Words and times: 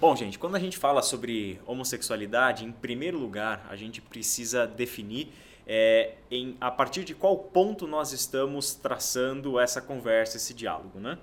Bom, 0.00 0.14
gente, 0.14 0.38
quando 0.38 0.54
a 0.54 0.60
gente 0.60 0.78
fala 0.78 1.02
sobre 1.02 1.60
homossexualidade, 1.66 2.64
em 2.64 2.70
primeiro 2.70 3.18
lugar, 3.18 3.66
a 3.68 3.74
gente 3.74 4.00
precisa 4.00 4.64
definir 4.64 5.32
é, 5.66 6.14
em, 6.30 6.56
a 6.60 6.70
partir 6.70 7.02
de 7.02 7.16
qual 7.16 7.36
ponto 7.36 7.84
nós 7.84 8.12
estamos 8.12 8.74
traçando 8.74 9.58
essa 9.58 9.82
conversa, 9.82 10.36
esse 10.36 10.54
diálogo, 10.54 11.00
né? 11.00 11.18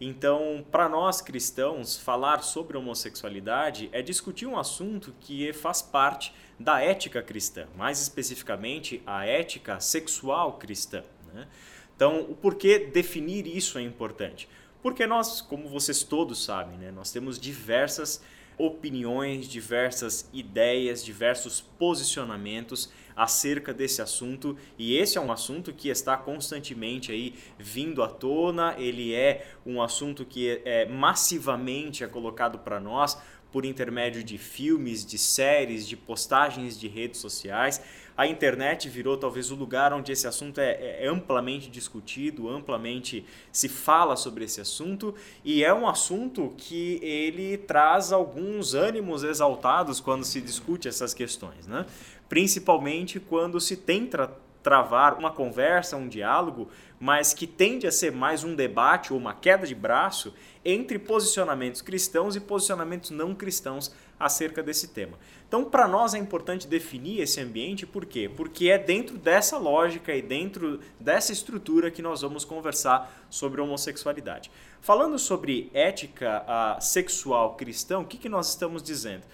Então, 0.00 0.64
para 0.70 0.88
nós 0.88 1.20
cristãos, 1.20 1.98
falar 1.98 2.44
sobre 2.44 2.76
homossexualidade 2.76 3.88
é 3.92 4.00
discutir 4.00 4.46
um 4.46 4.56
assunto 4.56 5.12
que 5.20 5.52
faz 5.52 5.82
parte 5.82 6.32
da 6.60 6.80
ética 6.80 7.24
cristã, 7.24 7.66
mais 7.76 8.00
especificamente 8.00 9.02
a 9.04 9.26
ética 9.26 9.80
sexual 9.80 10.58
cristã. 10.58 11.02
Né? 11.34 11.48
Então, 11.96 12.20
o 12.20 12.36
porquê 12.36 12.78
definir 12.78 13.48
isso 13.48 13.78
é 13.78 13.82
importante? 13.82 14.48
Porque 14.82 15.06
nós, 15.06 15.40
como 15.40 15.68
vocês 15.68 16.02
todos 16.02 16.44
sabem, 16.44 16.76
né, 16.76 16.90
nós 16.90 17.12
temos 17.12 17.38
diversas 17.38 18.20
opiniões, 18.58 19.48
diversas 19.48 20.28
ideias, 20.32 21.04
diversos 21.04 21.60
posicionamentos 21.60 22.92
acerca 23.14 23.72
desse 23.72 24.00
assunto 24.00 24.56
e 24.78 24.96
esse 24.96 25.18
é 25.18 25.20
um 25.20 25.32
assunto 25.32 25.72
que 25.72 25.88
está 25.88 26.16
constantemente 26.16 27.12
aí 27.12 27.34
vindo 27.58 28.02
à 28.02 28.08
tona, 28.08 28.74
ele 28.78 29.14
é 29.14 29.46
um 29.64 29.82
assunto 29.82 30.24
que 30.24 30.62
é, 30.64 30.86
massivamente 30.86 32.04
é 32.04 32.06
colocado 32.06 32.58
para 32.58 32.80
nós 32.80 33.18
por 33.50 33.66
intermédio 33.66 34.24
de 34.24 34.38
filmes, 34.38 35.04
de 35.04 35.18
séries, 35.18 35.86
de 35.86 35.94
postagens 35.94 36.80
de 36.80 36.88
redes 36.88 37.20
sociais. 37.20 37.82
A 38.16 38.26
internet 38.26 38.88
virou 38.88 39.16
talvez 39.16 39.50
o 39.50 39.54
lugar 39.54 39.92
onde 39.92 40.12
esse 40.12 40.26
assunto 40.26 40.60
é, 40.60 41.04
é, 41.04 41.08
amplamente 41.08 41.70
discutido, 41.70 42.48
amplamente 42.48 43.24
se 43.50 43.68
fala 43.68 44.16
sobre 44.16 44.44
esse 44.44 44.60
assunto, 44.60 45.14
e 45.44 45.64
é 45.64 45.72
um 45.72 45.88
assunto 45.88 46.52
que 46.56 46.98
ele 47.02 47.56
traz 47.56 48.12
alguns 48.12 48.74
ânimos 48.74 49.22
exaltados 49.22 50.00
quando 50.00 50.24
se 50.24 50.40
discute 50.40 50.88
essas 50.88 51.14
questões, 51.14 51.66
né? 51.66 51.86
principalmente 52.28 53.18
quando 53.20 53.60
se 53.60 53.76
tenta 53.76 54.30
travar 54.62 55.18
uma 55.18 55.30
conversa, 55.30 55.96
um 55.96 56.08
diálogo, 56.08 56.68
mas 57.00 57.34
que 57.34 57.46
tende 57.46 57.86
a 57.86 57.92
ser 57.92 58.12
mais 58.12 58.44
um 58.44 58.54
debate 58.54 59.12
ou 59.12 59.18
uma 59.18 59.34
queda 59.34 59.66
de 59.66 59.74
braço 59.74 60.32
entre 60.64 60.98
posicionamentos 60.98 61.82
cristãos 61.82 62.36
e 62.36 62.40
posicionamentos 62.40 63.10
não 63.10 63.34
cristãos 63.34 63.92
acerca 64.24 64.62
desse 64.62 64.88
tema. 64.88 65.18
Então, 65.46 65.64
para 65.64 65.86
nós 65.86 66.14
é 66.14 66.18
importante 66.18 66.66
definir 66.66 67.20
esse 67.20 67.40
ambiente, 67.40 67.86
por 67.86 68.06
quê? 68.06 68.30
Porque 68.34 68.70
é 68.70 68.78
dentro 68.78 69.18
dessa 69.18 69.58
lógica 69.58 70.14
e 70.14 70.22
dentro 70.22 70.80
dessa 70.98 71.32
estrutura 71.32 71.90
que 71.90 72.00
nós 72.00 72.22
vamos 72.22 72.44
conversar 72.44 73.26
sobre 73.28 73.60
homossexualidade. 73.60 74.50
Falando 74.80 75.18
sobre 75.18 75.70
ética 75.74 76.42
uh, 76.42 76.82
sexual 76.82 77.54
cristã, 77.54 77.98
o 77.98 78.04
que, 78.04 78.16
que 78.16 78.28
nós 78.28 78.48
estamos 78.48 78.82
dizendo? 78.82 79.24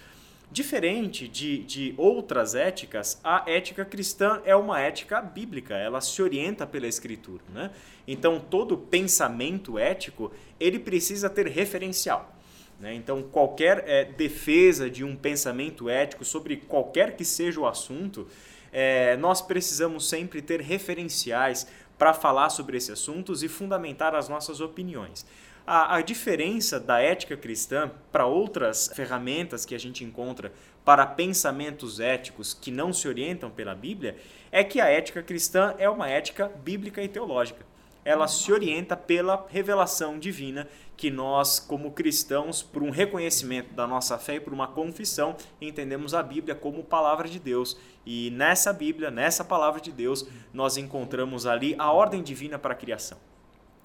Diferente 0.51 1.27
de, 1.27 1.59
de 1.59 1.93
outras 1.95 2.55
éticas, 2.55 3.19
a 3.23 3.43
ética 3.45 3.85
cristã 3.85 4.41
é 4.43 4.55
uma 4.55 4.79
ética 4.79 5.21
bíblica, 5.21 5.75
ela 5.75 6.01
se 6.01 6.21
orienta 6.23 6.65
pela 6.65 6.87
escritura. 6.87 7.43
Né? 7.53 7.69
Então, 8.07 8.39
todo 8.39 8.75
pensamento 8.75 9.77
ético, 9.77 10.31
ele 10.59 10.79
precisa 10.79 11.29
ter 11.29 11.47
referencial. 11.47 12.35
Né? 12.79 12.93
Então, 12.93 13.21
qualquer 13.21 13.83
é, 13.87 14.05
defesa 14.05 14.89
de 14.89 15.03
um 15.03 15.15
pensamento 15.15 15.89
ético 15.89 16.23
sobre 16.23 16.57
qualquer 16.57 17.15
que 17.15 17.25
seja 17.25 17.59
o 17.59 17.67
assunto, 17.67 18.27
é, 18.71 19.17
nós 19.17 19.41
precisamos 19.41 20.07
sempre 20.07 20.41
ter 20.41 20.61
referenciais 20.61 21.67
para 21.97 22.13
falar 22.13 22.49
sobre 22.49 22.77
esses 22.77 22.91
assuntos 22.91 23.43
e 23.43 23.49
fundamentar 23.49 24.15
as 24.15 24.29
nossas 24.29 24.61
opiniões. 24.61 25.25
A, 25.67 25.97
a 25.97 26.01
diferença 26.01 26.79
da 26.79 26.99
ética 26.99 27.35
cristã 27.35 27.91
para 28.11 28.25
outras 28.25 28.89
ferramentas 28.95 29.65
que 29.65 29.75
a 29.75 29.77
gente 29.77 30.03
encontra 30.03 30.51
para 30.85 31.05
pensamentos 31.05 31.99
éticos 31.99 32.53
que 32.53 32.71
não 32.71 32.93
se 32.93 33.07
orientam 33.07 33.51
pela 33.51 33.75
Bíblia 33.75 34.15
é 34.51 34.63
que 34.63 34.79
a 34.79 34.87
ética 34.87 35.21
cristã 35.21 35.75
é 35.77 35.89
uma 35.89 36.07
ética 36.07 36.47
bíblica 36.63 37.03
e 37.03 37.07
teológica. 37.07 37.63
Ela 38.03 38.27
se 38.27 38.51
orienta 38.51 38.95
pela 38.95 39.45
revelação 39.49 40.17
divina 40.17 40.67
que 40.99 41.09
nós, 41.09 41.61
como 41.61 41.91
cristãos, 41.91 42.61
por 42.61 42.83
um 42.83 42.89
reconhecimento 42.89 43.73
da 43.73 43.87
nossa 43.87 44.17
fé 44.17 44.35
e 44.35 44.39
por 44.41 44.51
uma 44.51 44.67
confissão, 44.67 45.33
entendemos 45.61 46.13
a 46.13 46.21
Bíblia 46.21 46.53
como 46.53 46.83
palavra 46.83 47.29
de 47.29 47.39
Deus. 47.39 47.77
E 48.05 48.29
nessa 48.31 48.73
Bíblia, 48.73 49.09
nessa 49.09 49.45
palavra 49.45 49.79
de 49.79 49.93
Deus, 49.93 50.27
nós 50.53 50.75
encontramos 50.75 51.45
ali 51.45 51.73
a 51.79 51.89
ordem 51.89 52.21
divina 52.21 52.59
para 52.59 52.73
a 52.73 52.75
criação. 52.75 53.17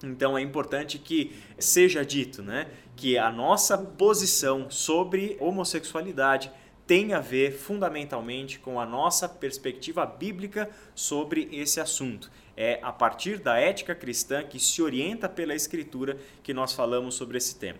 Então 0.03 0.37
é 0.37 0.41
importante 0.41 0.99
que 0.99 1.33
seja 1.57 2.03
dito 2.03 2.43
né, 2.43 2.67
que 2.97 3.17
a 3.17 3.31
nossa 3.31 3.77
posição 3.77 4.69
sobre 4.69 5.37
homossexualidade 5.39 6.51
tem 6.85 7.13
a 7.13 7.21
ver 7.21 7.53
fundamentalmente 7.53 8.59
com 8.59 8.77
a 8.77 8.85
nossa 8.85 9.29
perspectiva 9.29 10.05
bíblica 10.05 10.69
sobre 10.93 11.47
esse 11.53 11.79
assunto. 11.79 12.29
É 12.57 12.79
a 12.81 12.91
partir 12.91 13.37
da 13.37 13.57
ética 13.57 13.93
cristã 13.93 14.43
que 14.43 14.59
se 14.59 14.81
orienta 14.81 15.27
pela 15.27 15.53
Escritura 15.53 16.17
que 16.41 16.53
nós 16.53 16.73
falamos 16.73 17.15
sobre 17.15 17.37
esse 17.37 17.55
tema. 17.57 17.79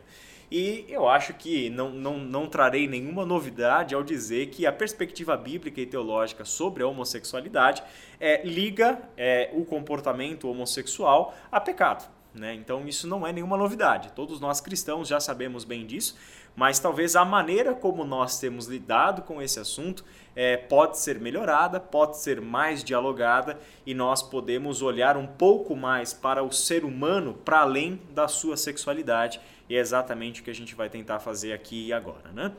E 0.52 0.86
eu 0.88 1.08
acho 1.10 1.34
que 1.34 1.70
não, 1.70 1.90
não, 1.90 2.18
não 2.20 2.48
trarei 2.48 2.88
nenhuma 2.88 3.26
novidade 3.26 3.96
ao 3.96 4.04
dizer 4.04 4.48
que 4.48 4.66
a 4.66 4.72
perspectiva 4.72 5.36
bíblica 5.36 5.82
e 5.82 5.86
teológica 5.86 6.46
sobre 6.46 6.84
a 6.84 6.88
homossexualidade 6.88 7.84
é, 8.20 8.46
liga 8.46 9.02
é, 9.18 9.50
o 9.54 9.66
comportamento 9.66 10.50
homossexual 10.50 11.36
a 11.52 11.60
pecado. 11.60 12.08
Né? 12.34 12.54
Então 12.54 12.88
isso 12.88 13.08
não 13.08 13.26
é 13.26 13.32
nenhuma 13.32 13.58
novidade. 13.58 14.12
Todos 14.12 14.40
nós 14.40 14.60
cristãos 14.60 15.08
já 15.08 15.20
sabemos 15.20 15.64
bem 15.64 15.86
disso, 15.86 16.16
mas 16.56 16.80
talvez 16.80 17.16
a 17.16 17.26
maneira 17.26 17.74
como 17.74 18.06
nós 18.06 18.40
temos 18.40 18.68
lidado 18.68 19.22
com 19.24 19.42
esse 19.42 19.60
assunto 19.60 20.06
é, 20.36 20.58
pode 20.58 20.98
ser 20.98 21.20
melhorada, 21.20 21.80
pode 21.80 22.18
ser 22.18 22.40
mais 22.42 22.84
dialogada 22.84 23.60
e 23.86 23.94
nós 23.94 24.22
podemos 24.22 24.82
olhar 24.82 25.18
um 25.18 25.28
pouco 25.28 25.76
mais 25.76 26.14
para 26.14 26.44
o 26.44 26.52
ser 26.52 26.84
humano 26.84 27.34
para 27.34 27.60
além 27.60 28.02
da 28.14 28.28
sua 28.28 28.58
sexualidade 28.58 29.40
e 29.70 29.76
é 29.76 29.80
exatamente 29.80 30.42
o 30.42 30.44
que 30.44 30.50
a 30.50 30.56
gente 30.56 30.76
vai 30.76 30.90
tentar 30.90 31.20
fazer 31.20 31.54
aqui 31.54 31.88
e 31.88 31.94
agora. 31.94 32.32
Né? 32.32 32.52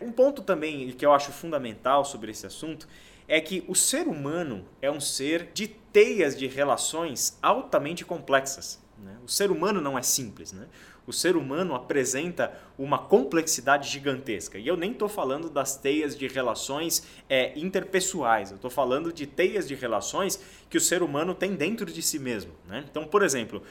Um 0.00 0.12
ponto 0.12 0.42
também 0.42 0.90
que 0.92 1.04
eu 1.04 1.12
acho 1.12 1.32
fundamental 1.32 2.04
sobre 2.04 2.30
esse 2.30 2.46
assunto 2.46 2.88
é 3.28 3.40
que 3.40 3.64
o 3.68 3.74
ser 3.74 4.08
humano 4.08 4.64
é 4.82 4.90
um 4.90 5.00
ser 5.00 5.50
de 5.54 5.68
teias 5.68 6.36
de 6.36 6.46
relações 6.46 7.38
altamente 7.40 8.04
complexas. 8.04 8.80
Né? 8.98 9.16
O 9.24 9.28
ser 9.28 9.50
humano 9.50 9.80
não 9.80 9.98
é 9.98 10.02
simples. 10.02 10.52
Né? 10.52 10.66
O 11.06 11.12
ser 11.12 11.36
humano 11.36 11.74
apresenta 11.74 12.52
uma 12.78 12.98
complexidade 12.98 13.88
gigantesca. 13.88 14.58
E 14.58 14.66
eu 14.66 14.76
nem 14.76 14.92
estou 14.92 15.08
falando 15.08 15.50
das 15.50 15.76
teias 15.76 16.16
de 16.16 16.28
relações 16.28 17.06
é, 17.28 17.58
interpessoais, 17.58 18.50
eu 18.50 18.56
estou 18.56 18.70
falando 18.70 19.12
de 19.12 19.26
teias 19.26 19.66
de 19.66 19.74
relações 19.74 20.40
que 20.68 20.78
o 20.78 20.80
ser 20.80 21.02
humano 21.02 21.34
tem 21.34 21.54
dentro 21.54 21.86
de 21.86 22.02
si 22.02 22.18
mesmo. 22.18 22.52
Né? 22.66 22.84
Então, 22.90 23.04
por 23.04 23.22
exemplo, 23.22 23.62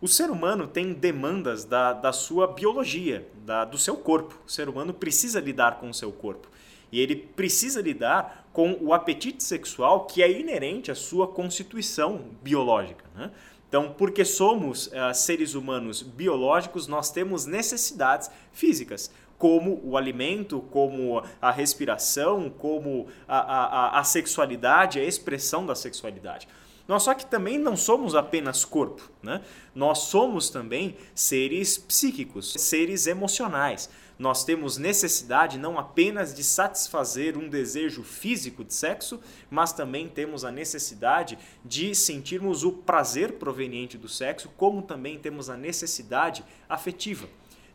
o 0.00 0.06
ser 0.06 0.30
humano 0.30 0.66
tem 0.66 0.92
demandas 0.92 1.64
da, 1.64 1.92
da 1.92 2.12
sua 2.12 2.46
biologia, 2.46 3.28
da, 3.44 3.64
do 3.64 3.76
seu 3.76 3.96
corpo. 3.96 4.38
O 4.46 4.50
ser 4.50 4.68
humano 4.68 4.94
precisa 4.94 5.40
lidar 5.40 5.80
com 5.80 5.90
o 5.90 5.94
seu 5.94 6.12
corpo. 6.12 6.48
E 6.90 7.00
ele 7.00 7.16
precisa 7.16 7.82
lidar 7.82 8.48
com 8.52 8.78
o 8.80 8.94
apetite 8.94 9.42
sexual 9.42 10.06
que 10.06 10.22
é 10.22 10.30
inerente 10.30 10.90
à 10.90 10.94
sua 10.94 11.26
constituição 11.26 12.30
biológica. 12.42 13.04
Né? 13.14 13.30
Então, 13.68 13.94
porque 13.96 14.24
somos 14.24 14.86
uh, 14.86 15.14
seres 15.14 15.54
humanos 15.54 16.00
biológicos, 16.02 16.86
nós 16.86 17.10
temos 17.10 17.44
necessidades 17.44 18.30
físicas, 18.50 19.10
como 19.36 19.80
o 19.84 19.96
alimento, 19.96 20.60
como 20.70 21.22
a 21.40 21.50
respiração, 21.50 22.50
como 22.50 23.06
a, 23.28 23.38
a, 23.38 24.00
a 24.00 24.04
sexualidade, 24.04 24.98
a 24.98 25.04
expressão 25.04 25.64
da 25.64 25.74
sexualidade. 25.74 26.48
Nós 26.88 27.02
só 27.02 27.12
que 27.12 27.26
também 27.26 27.58
não 27.58 27.76
somos 27.76 28.14
apenas 28.14 28.64
corpo, 28.64 29.10
né? 29.22 29.42
Nós 29.74 29.98
somos 29.98 30.48
também 30.48 30.96
seres 31.14 31.76
psíquicos, 31.76 32.54
seres 32.54 33.06
emocionais 33.06 33.90
nós 34.18 34.44
temos 34.44 34.76
necessidade 34.76 35.58
não 35.58 35.78
apenas 35.78 36.34
de 36.34 36.42
satisfazer 36.42 37.36
um 37.36 37.48
desejo 37.48 38.02
físico 38.02 38.64
de 38.64 38.74
sexo, 38.74 39.20
mas 39.48 39.72
também 39.72 40.08
temos 40.08 40.44
a 40.44 40.50
necessidade 40.50 41.38
de 41.64 41.94
sentirmos 41.94 42.64
o 42.64 42.72
prazer 42.72 43.34
proveniente 43.34 43.96
do 43.96 44.08
sexo, 44.08 44.50
como 44.56 44.82
também 44.82 45.18
temos 45.18 45.48
a 45.48 45.56
necessidade 45.56 46.44
afetiva 46.68 47.28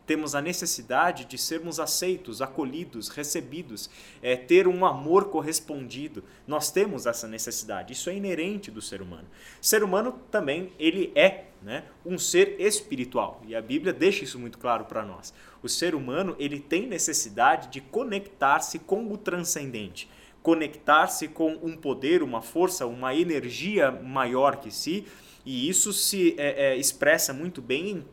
temos 0.06 0.34
a 0.34 0.42
necessidade 0.42 1.24
de 1.24 1.38
sermos 1.38 1.80
aceitos, 1.80 2.42
acolhidos, 2.42 3.08
recebidos, 3.08 3.88
é, 4.22 4.36
ter 4.36 4.68
um 4.68 4.84
amor 4.84 5.30
correspondido. 5.30 6.22
Nós 6.46 6.70
temos 6.70 7.06
essa 7.06 7.26
necessidade. 7.26 7.92
Isso 7.92 8.10
é 8.10 8.14
inerente 8.14 8.70
do 8.70 8.82
ser 8.82 9.00
humano. 9.00 9.26
O 9.60 9.66
ser 9.66 9.82
humano 9.82 10.20
também 10.30 10.72
ele 10.78 11.12
é 11.14 11.46
né, 11.62 11.84
um 12.04 12.18
ser 12.18 12.60
espiritual 12.60 13.40
e 13.46 13.54
a 13.54 13.62
Bíblia 13.62 13.92
deixa 13.92 14.24
isso 14.24 14.38
muito 14.38 14.58
claro 14.58 14.84
para 14.84 15.04
nós. 15.04 15.32
O 15.62 15.68
ser 15.68 15.94
humano 15.94 16.36
ele 16.38 16.60
tem 16.60 16.86
necessidade 16.86 17.68
de 17.68 17.80
conectar-se 17.80 18.78
com 18.78 19.10
o 19.10 19.16
transcendente 19.16 20.08
conectar-se 20.44 21.26
com 21.26 21.58
um 21.62 21.74
poder, 21.74 22.22
uma 22.22 22.42
força, 22.42 22.84
uma 22.86 23.14
energia 23.14 23.90
maior 23.90 24.56
que 24.56 24.70
si, 24.70 25.06
e 25.42 25.66
isso 25.70 25.90
se 25.90 26.34
é, 26.36 26.66
é, 26.66 26.76
expressa 26.76 27.32
muito 27.32 27.62
bem 27.62 27.88
em 27.88 28.04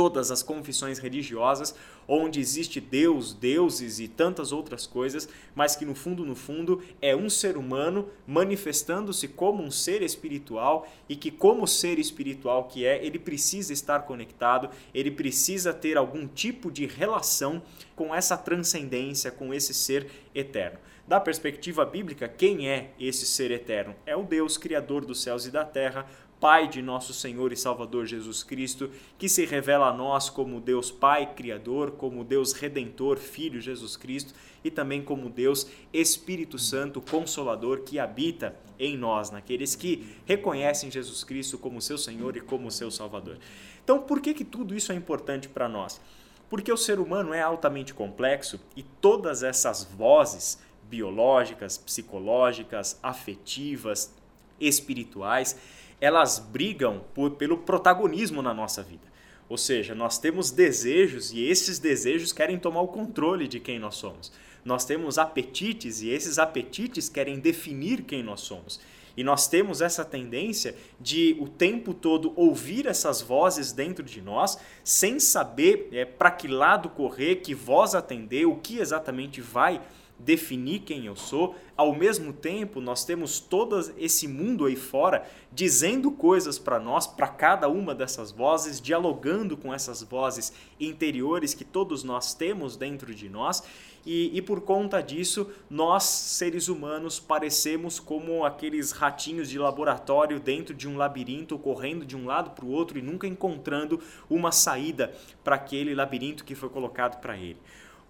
todas 0.00 0.30
as 0.30 0.42
confissões 0.42 0.98
religiosas, 0.98 1.74
onde 2.08 2.40
existe 2.40 2.80
Deus, 2.80 3.34
deuses 3.34 4.00
e 4.00 4.08
tantas 4.08 4.50
outras 4.50 4.86
coisas, 4.86 5.28
mas 5.54 5.76
que 5.76 5.84
no 5.84 5.94
fundo, 5.94 6.24
no 6.24 6.34
fundo, 6.34 6.82
é 7.02 7.14
um 7.14 7.28
ser 7.28 7.58
humano 7.58 8.08
manifestando-se 8.26 9.28
como 9.28 9.62
um 9.62 9.70
ser 9.70 10.00
espiritual 10.00 10.88
e 11.06 11.14
que, 11.14 11.30
como 11.30 11.66
ser 11.66 11.98
espiritual 11.98 12.64
que 12.64 12.86
é, 12.86 13.04
ele 13.04 13.18
precisa 13.18 13.74
estar 13.74 14.06
conectado, 14.06 14.70
ele 14.94 15.10
precisa 15.10 15.70
ter 15.70 15.98
algum 15.98 16.26
tipo 16.26 16.72
de 16.72 16.86
relação 16.86 17.60
com 17.94 18.14
essa 18.14 18.38
transcendência, 18.38 19.30
com 19.30 19.52
esse 19.52 19.74
ser 19.74 20.10
eterno. 20.34 20.78
Da 21.10 21.18
perspectiva 21.18 21.84
bíblica, 21.84 22.28
quem 22.28 22.68
é 22.68 22.92
esse 22.96 23.26
ser 23.26 23.50
eterno? 23.50 23.96
É 24.06 24.14
o 24.14 24.22
Deus 24.22 24.56
criador 24.56 25.04
dos 25.04 25.20
céus 25.20 25.44
e 25.44 25.50
da 25.50 25.64
terra, 25.64 26.06
Pai 26.38 26.68
de 26.68 26.80
nosso 26.80 27.12
Senhor 27.12 27.52
e 27.52 27.56
Salvador 27.56 28.06
Jesus 28.06 28.44
Cristo, 28.44 28.88
que 29.18 29.28
se 29.28 29.44
revela 29.44 29.88
a 29.88 29.92
nós 29.92 30.30
como 30.30 30.60
Deus 30.60 30.88
Pai 30.92 31.34
Criador, 31.34 31.90
como 31.96 32.22
Deus 32.22 32.52
Redentor, 32.52 33.16
Filho 33.16 33.60
Jesus 33.60 33.96
Cristo 33.96 34.32
e 34.62 34.70
também 34.70 35.02
como 35.02 35.28
Deus 35.28 35.66
Espírito 35.92 36.60
Santo 36.60 37.00
Consolador 37.00 37.80
que 37.80 37.98
habita 37.98 38.54
em 38.78 38.96
nós, 38.96 39.32
naqueles 39.32 39.74
que 39.74 40.16
reconhecem 40.24 40.92
Jesus 40.92 41.24
Cristo 41.24 41.58
como 41.58 41.82
seu 41.82 41.98
Senhor 41.98 42.36
e 42.36 42.40
como 42.40 42.70
seu 42.70 42.88
Salvador. 42.88 43.36
Então, 43.82 43.98
por 43.98 44.20
que, 44.20 44.32
que 44.32 44.44
tudo 44.44 44.76
isso 44.76 44.92
é 44.92 44.94
importante 44.94 45.48
para 45.48 45.68
nós? 45.68 46.00
Porque 46.48 46.72
o 46.72 46.76
ser 46.76 47.00
humano 47.00 47.34
é 47.34 47.40
altamente 47.40 47.92
complexo 47.92 48.60
e 48.76 48.84
todas 48.84 49.42
essas 49.42 49.82
vozes 49.84 50.69
biológicas, 50.90 51.78
psicológicas, 51.78 52.98
afetivas, 53.00 54.12
espirituais, 54.60 55.56
elas 56.00 56.38
brigam 56.38 57.02
por, 57.14 57.32
pelo 57.32 57.58
protagonismo 57.58 58.42
na 58.42 58.52
nossa 58.52 58.82
vida. 58.82 59.08
Ou 59.48 59.56
seja, 59.56 59.94
nós 59.94 60.18
temos 60.18 60.50
desejos 60.50 61.32
e 61.32 61.44
esses 61.44 61.78
desejos 61.78 62.32
querem 62.32 62.58
tomar 62.58 62.82
o 62.82 62.88
controle 62.88 63.46
de 63.48 63.60
quem 63.60 63.78
nós 63.78 63.96
somos. 63.96 64.32
Nós 64.64 64.84
temos 64.84 65.18
apetites 65.18 66.02
e 66.02 66.10
esses 66.10 66.38
apetites 66.38 67.08
querem 67.08 67.38
definir 67.38 68.02
quem 68.02 68.22
nós 68.22 68.40
somos. 68.40 68.80
E 69.16 69.24
nós 69.24 69.48
temos 69.48 69.80
essa 69.80 70.04
tendência 70.04 70.74
de 71.00 71.36
o 71.40 71.48
tempo 71.48 71.92
todo 71.92 72.32
ouvir 72.36 72.86
essas 72.86 73.20
vozes 73.20 73.72
dentro 73.72 74.04
de 74.04 74.22
nós, 74.22 74.56
sem 74.84 75.18
saber 75.18 75.88
é, 75.92 76.04
para 76.04 76.30
que 76.30 76.46
lado 76.46 76.88
correr, 76.88 77.36
que 77.36 77.54
voz 77.54 77.94
atender, 77.94 78.46
o 78.46 78.56
que 78.56 78.78
exatamente 78.78 79.40
vai 79.40 79.80
definir 80.24 80.80
quem 80.80 81.06
eu 81.06 81.16
sou. 81.16 81.54
Ao 81.76 81.94
mesmo 81.94 82.32
tempo, 82.32 82.80
nós 82.80 83.04
temos 83.04 83.40
todo 83.40 83.78
esse 83.98 84.28
mundo 84.28 84.66
aí 84.66 84.76
fora 84.76 85.26
dizendo 85.52 86.10
coisas 86.10 86.58
para 86.58 86.78
nós, 86.78 87.06
para 87.06 87.28
cada 87.28 87.68
uma 87.68 87.94
dessas 87.94 88.30
vozes, 88.30 88.80
dialogando 88.80 89.56
com 89.56 89.72
essas 89.72 90.02
vozes 90.02 90.52
interiores 90.78 91.54
que 91.54 91.64
todos 91.64 92.04
nós 92.04 92.34
temos 92.34 92.76
dentro 92.76 93.14
de 93.14 93.28
nós. 93.28 93.62
E, 94.04 94.36
e, 94.36 94.40
por 94.40 94.62
conta 94.62 95.02
disso, 95.02 95.50
nós, 95.68 96.04
seres 96.04 96.68
humanos, 96.68 97.20
parecemos 97.20 98.00
como 98.00 98.44
aqueles 98.44 98.92
ratinhos 98.92 99.50
de 99.50 99.58
laboratório 99.58 100.40
dentro 100.40 100.74
de 100.74 100.88
um 100.88 100.96
labirinto, 100.96 101.58
correndo 101.58 102.06
de 102.06 102.16
um 102.16 102.24
lado 102.24 102.50
para 102.50 102.64
o 102.64 102.70
outro 102.70 102.98
e 102.98 103.02
nunca 103.02 103.26
encontrando 103.26 104.00
uma 104.28 104.52
saída 104.52 105.12
para 105.44 105.56
aquele 105.56 105.94
labirinto 105.94 106.44
que 106.44 106.54
foi 106.54 106.70
colocado 106.70 107.20
para 107.20 107.36
ele. 107.36 107.58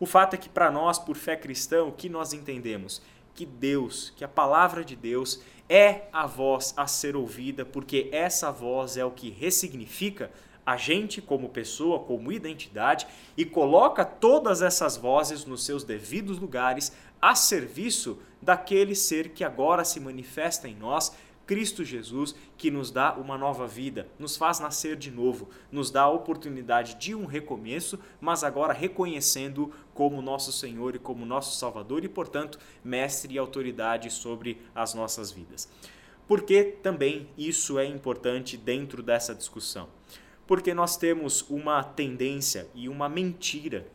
O 0.00 0.06
fato 0.06 0.32
é 0.32 0.38
que 0.38 0.48
para 0.48 0.70
nós, 0.70 0.98
por 0.98 1.14
fé 1.14 1.36
cristã, 1.36 1.84
o 1.84 1.92
que 1.92 2.08
nós 2.08 2.32
entendemos? 2.32 3.02
Que 3.34 3.44
Deus, 3.44 4.14
que 4.16 4.24
a 4.24 4.28
palavra 4.28 4.82
de 4.82 4.96
Deus 4.96 5.42
é 5.68 6.08
a 6.10 6.26
voz 6.26 6.72
a 6.74 6.86
ser 6.86 7.14
ouvida, 7.14 7.66
porque 7.66 8.08
essa 8.10 8.50
voz 8.50 8.96
é 8.96 9.04
o 9.04 9.10
que 9.10 9.28
ressignifica 9.28 10.30
a 10.64 10.78
gente 10.78 11.20
como 11.20 11.50
pessoa, 11.50 12.00
como 12.00 12.32
identidade 12.32 13.06
e 13.36 13.44
coloca 13.44 14.02
todas 14.02 14.62
essas 14.62 14.96
vozes 14.96 15.44
nos 15.44 15.64
seus 15.66 15.84
devidos 15.84 16.38
lugares 16.38 16.92
a 17.20 17.34
serviço 17.34 18.18
daquele 18.40 18.94
ser 18.94 19.30
que 19.30 19.44
agora 19.44 19.84
se 19.84 20.00
manifesta 20.00 20.66
em 20.66 20.74
nós 20.74 21.12
Cristo 21.50 21.84
Jesus, 21.84 22.32
que 22.56 22.70
nos 22.70 22.92
dá 22.92 23.12
uma 23.14 23.36
nova 23.36 23.66
vida, 23.66 24.06
nos 24.20 24.36
faz 24.36 24.60
nascer 24.60 24.94
de 24.94 25.10
novo, 25.10 25.48
nos 25.72 25.90
dá 25.90 26.02
a 26.02 26.08
oportunidade 26.08 26.94
de 26.94 27.12
um 27.12 27.26
recomeço, 27.26 27.98
mas 28.20 28.44
agora 28.44 28.72
reconhecendo 28.72 29.72
como 29.92 30.22
nosso 30.22 30.52
Senhor 30.52 30.94
e 30.94 31.00
como 31.00 31.26
nosso 31.26 31.58
Salvador 31.58 32.04
e, 32.04 32.08
portanto, 32.08 32.56
mestre 32.84 33.34
e 33.34 33.38
autoridade 33.38 34.12
sobre 34.12 34.62
as 34.72 34.94
nossas 34.94 35.32
vidas. 35.32 35.68
Por 36.28 36.42
que 36.42 36.62
também 36.62 37.28
isso 37.36 37.80
é 37.80 37.84
importante 37.84 38.56
dentro 38.56 39.02
dessa 39.02 39.34
discussão? 39.34 39.88
Porque 40.46 40.72
nós 40.72 40.96
temos 40.96 41.44
uma 41.50 41.82
tendência 41.82 42.68
e 42.76 42.88
uma 42.88 43.08
mentira 43.08 43.88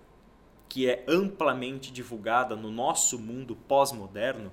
que 0.67 0.89
é 0.89 1.05
amplamente 1.07 1.89
divulgada 1.89 2.53
no 2.53 2.69
nosso 2.69 3.17
mundo 3.17 3.55
pós-moderno 3.55 4.51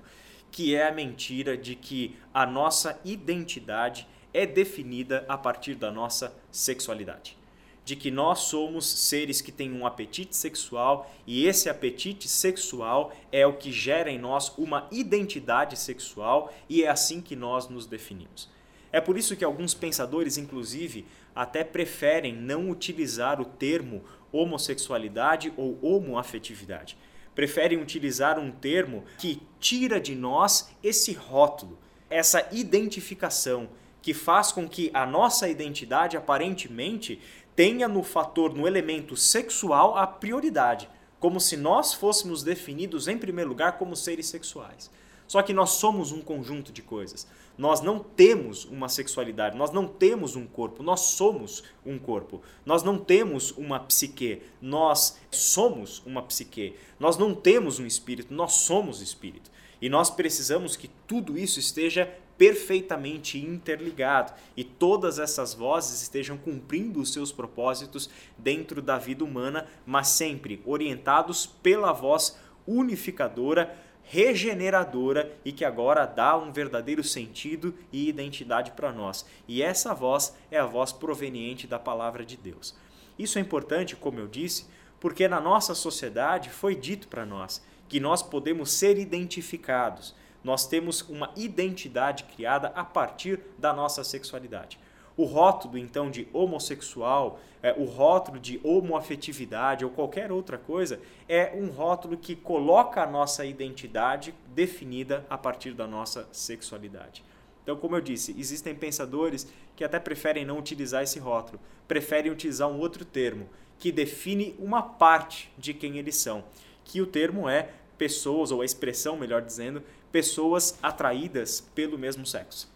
que 0.53 0.75
é 0.75 0.87
a 0.87 0.91
mentira 0.91 1.57
de 1.57 1.75
que 1.75 2.15
a 2.31 2.45
nossa 2.45 2.99
identidade 3.03 4.07
é 4.31 4.45
definida 4.45 5.25
a 5.27 5.35
partir 5.35 5.73
da 5.73 5.91
nossa 5.91 6.31
sexualidade. 6.51 7.35
De 7.83 7.95
que 7.95 8.11
nós 8.11 8.41
somos 8.41 8.85
seres 8.85 9.41
que 9.41 9.51
têm 9.51 9.73
um 9.73 9.83
apetite 9.83 10.37
sexual 10.37 11.11
e 11.25 11.47
esse 11.47 11.69
apetite 11.69 12.29
sexual 12.29 13.11
é 13.31 13.47
o 13.47 13.57
que 13.57 13.71
gera 13.71 14.11
em 14.11 14.19
nós 14.19 14.55
uma 14.55 14.87
identidade 14.91 15.77
sexual 15.77 16.53
e 16.69 16.83
é 16.83 16.87
assim 16.87 17.19
que 17.19 17.35
nós 17.35 17.67
nos 17.67 17.87
definimos. 17.87 18.47
É 18.91 19.01
por 19.01 19.17
isso 19.17 19.35
que 19.35 19.43
alguns 19.43 19.73
pensadores, 19.73 20.37
inclusive, 20.37 21.03
até 21.33 21.63
preferem 21.63 22.31
não 22.31 22.69
utilizar 22.69 23.41
o 23.41 23.45
termo 23.45 24.03
homossexualidade 24.31 25.51
ou 25.57 25.79
homoafetividade 25.81 26.95
preferem 27.35 27.81
utilizar 27.81 28.39
um 28.39 28.51
termo 28.51 29.03
que 29.17 29.41
tira 29.59 29.99
de 29.99 30.15
nós 30.15 30.69
esse 30.83 31.13
rótulo, 31.13 31.77
essa 32.09 32.47
identificação, 32.51 33.69
que 34.01 34.13
faz 34.13 34.51
com 34.51 34.67
que 34.67 34.91
a 34.93 35.05
nossa 35.05 35.47
identidade 35.47 36.17
aparentemente 36.17 37.19
tenha 37.55 37.87
no 37.87 38.03
fator, 38.03 38.53
no 38.53 38.67
elemento 38.67 39.15
sexual, 39.15 39.97
a 39.97 40.05
prioridade, 40.05 40.89
como 41.19 41.39
se 41.39 41.55
nós 41.55 41.93
fôssemos 41.93 42.43
definidos 42.43 43.07
em 43.07 43.17
primeiro 43.17 43.49
lugar 43.49 43.77
como 43.77 43.95
seres 43.95 44.27
sexuais. 44.27 44.91
Só 45.27 45.41
que 45.41 45.53
nós 45.53 45.71
somos 45.71 46.11
um 46.11 46.21
conjunto 46.21 46.71
de 46.71 46.81
coisas. 46.81 47.25
Nós 47.57 47.81
não 47.81 47.99
temos 47.99 48.65
uma 48.65 48.89
sexualidade, 48.89 49.57
nós 49.57 49.71
não 49.71 49.87
temos 49.87 50.35
um 50.35 50.47
corpo, 50.47 50.81
nós 50.81 51.01
somos 51.01 51.63
um 51.85 51.99
corpo. 51.99 52.41
Nós 52.65 52.81
não 52.81 52.97
temos 52.97 53.51
uma 53.51 53.79
psique, 53.79 54.41
nós 54.61 55.19
somos 55.29 56.01
uma 56.05 56.23
psique. 56.23 56.75
Nós 56.99 57.17
não 57.17 57.35
temos 57.35 57.79
um 57.79 57.85
espírito, 57.85 58.33
nós 58.33 58.53
somos 58.53 59.01
espírito. 59.01 59.51
E 59.81 59.89
nós 59.89 60.09
precisamos 60.09 60.75
que 60.75 60.89
tudo 61.05 61.37
isso 61.37 61.59
esteja 61.59 62.11
perfeitamente 62.37 63.37
interligado 63.37 64.33
e 64.57 64.63
todas 64.63 65.19
essas 65.19 65.53
vozes 65.53 66.01
estejam 66.01 66.37
cumprindo 66.37 66.99
os 66.99 67.13
seus 67.13 67.31
propósitos 67.31 68.09
dentro 68.37 68.81
da 68.81 68.97
vida 68.97 69.23
humana, 69.23 69.67
mas 69.85 70.07
sempre 70.07 70.61
orientados 70.65 71.45
pela 71.45 71.91
voz 71.91 72.37
unificadora 72.65 73.77
regeneradora 74.03 75.31
e 75.43 75.51
que 75.51 75.65
agora 75.65 76.05
dá 76.05 76.37
um 76.37 76.51
verdadeiro 76.51 77.03
sentido 77.03 77.73
e 77.91 78.07
identidade 78.07 78.71
para 78.71 78.91
nós. 78.91 79.25
E 79.47 79.61
essa 79.61 79.93
voz 79.93 80.35
é 80.51 80.59
a 80.59 80.65
voz 80.65 80.91
proveniente 80.91 81.65
da 81.65 81.79
palavra 81.79 82.25
de 82.25 82.37
Deus. 82.37 82.75
Isso 83.17 83.37
é 83.37 83.41
importante, 83.41 83.95
como 83.95 84.19
eu 84.19 84.27
disse, 84.27 84.65
porque 84.99 85.27
na 85.27 85.39
nossa 85.39 85.73
sociedade 85.75 86.49
foi 86.49 86.75
dito 86.75 87.07
para 87.07 87.25
nós 87.25 87.63
que 87.87 87.99
nós 87.99 88.23
podemos 88.23 88.71
ser 88.71 88.97
identificados. 88.97 90.15
Nós 90.43 90.67
temos 90.67 91.01
uma 91.01 91.31
identidade 91.35 92.23
criada 92.23 92.69
a 92.75 92.83
partir 92.83 93.39
da 93.57 93.71
nossa 93.71 94.03
sexualidade. 94.03 94.79
O 95.15 95.25
rótulo, 95.25 95.77
então, 95.77 96.09
de 96.09 96.27
homossexual, 96.33 97.39
é, 97.61 97.73
o 97.73 97.85
rótulo 97.85 98.39
de 98.39 98.59
homoafetividade 98.63 99.85
ou 99.85 99.91
qualquer 99.91 100.31
outra 100.31 100.57
coisa, 100.57 100.99
é 101.29 101.53
um 101.55 101.69
rótulo 101.69 102.17
que 102.17 102.35
coloca 102.35 103.03
a 103.03 103.07
nossa 103.07 103.45
identidade 103.45 104.33
definida 104.47 105.25
a 105.29 105.37
partir 105.37 105.73
da 105.73 105.85
nossa 105.87 106.27
sexualidade. 106.31 107.23
Então, 107.63 107.77
como 107.77 107.95
eu 107.95 108.01
disse, 108.01 108.35
existem 108.37 108.75
pensadores 108.75 109.47
que 109.75 109.83
até 109.83 109.99
preferem 109.99 110.45
não 110.45 110.57
utilizar 110.57 111.03
esse 111.03 111.19
rótulo, 111.19 111.59
preferem 111.87 112.31
utilizar 112.31 112.67
um 112.67 112.79
outro 112.79 113.05
termo, 113.05 113.47
que 113.79 113.91
define 113.91 114.55
uma 114.59 114.81
parte 114.81 115.51
de 115.57 115.73
quem 115.73 115.97
eles 115.97 116.15
são, 116.17 116.43
que 116.83 117.01
o 117.01 117.07
termo 117.07 117.47
é 117.47 117.69
pessoas, 117.97 118.51
ou 118.51 118.61
a 118.61 118.65
expressão, 118.65 119.15
melhor 119.15 119.41
dizendo, 119.41 119.81
pessoas 120.11 120.77
atraídas 120.81 121.61
pelo 121.73 121.97
mesmo 121.97 122.25
sexo. 122.25 122.71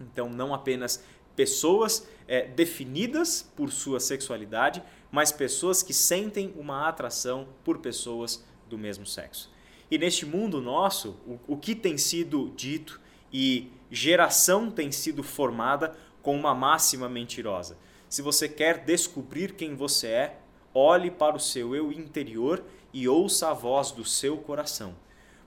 Então, 0.00 0.28
não 0.28 0.52
apenas 0.52 1.02
pessoas 1.36 2.06
é, 2.26 2.46
definidas 2.46 3.42
por 3.56 3.70
sua 3.70 4.00
sexualidade, 4.00 4.82
mas 5.10 5.30
pessoas 5.30 5.82
que 5.82 5.92
sentem 5.92 6.52
uma 6.56 6.88
atração 6.88 7.46
por 7.64 7.78
pessoas 7.78 8.44
do 8.68 8.78
mesmo 8.78 9.06
sexo. 9.06 9.52
E 9.90 9.98
neste 9.98 10.24
mundo 10.26 10.60
nosso, 10.60 11.16
o, 11.26 11.38
o 11.48 11.56
que 11.56 11.74
tem 11.74 11.98
sido 11.98 12.52
dito 12.56 13.00
e 13.32 13.70
geração 13.90 14.70
tem 14.70 14.90
sido 14.90 15.22
formada 15.22 15.96
com 16.22 16.36
uma 16.36 16.54
máxima 16.54 17.08
mentirosa. 17.08 17.76
Se 18.08 18.22
você 18.22 18.48
quer 18.48 18.84
descobrir 18.84 19.52
quem 19.52 19.74
você 19.74 20.06
é, 20.06 20.38
olhe 20.72 21.10
para 21.10 21.36
o 21.36 21.40
seu 21.40 21.74
eu 21.74 21.92
interior 21.92 22.64
e 22.92 23.08
ouça 23.08 23.50
a 23.50 23.54
voz 23.54 23.90
do 23.90 24.04
seu 24.04 24.38
coração, 24.38 24.94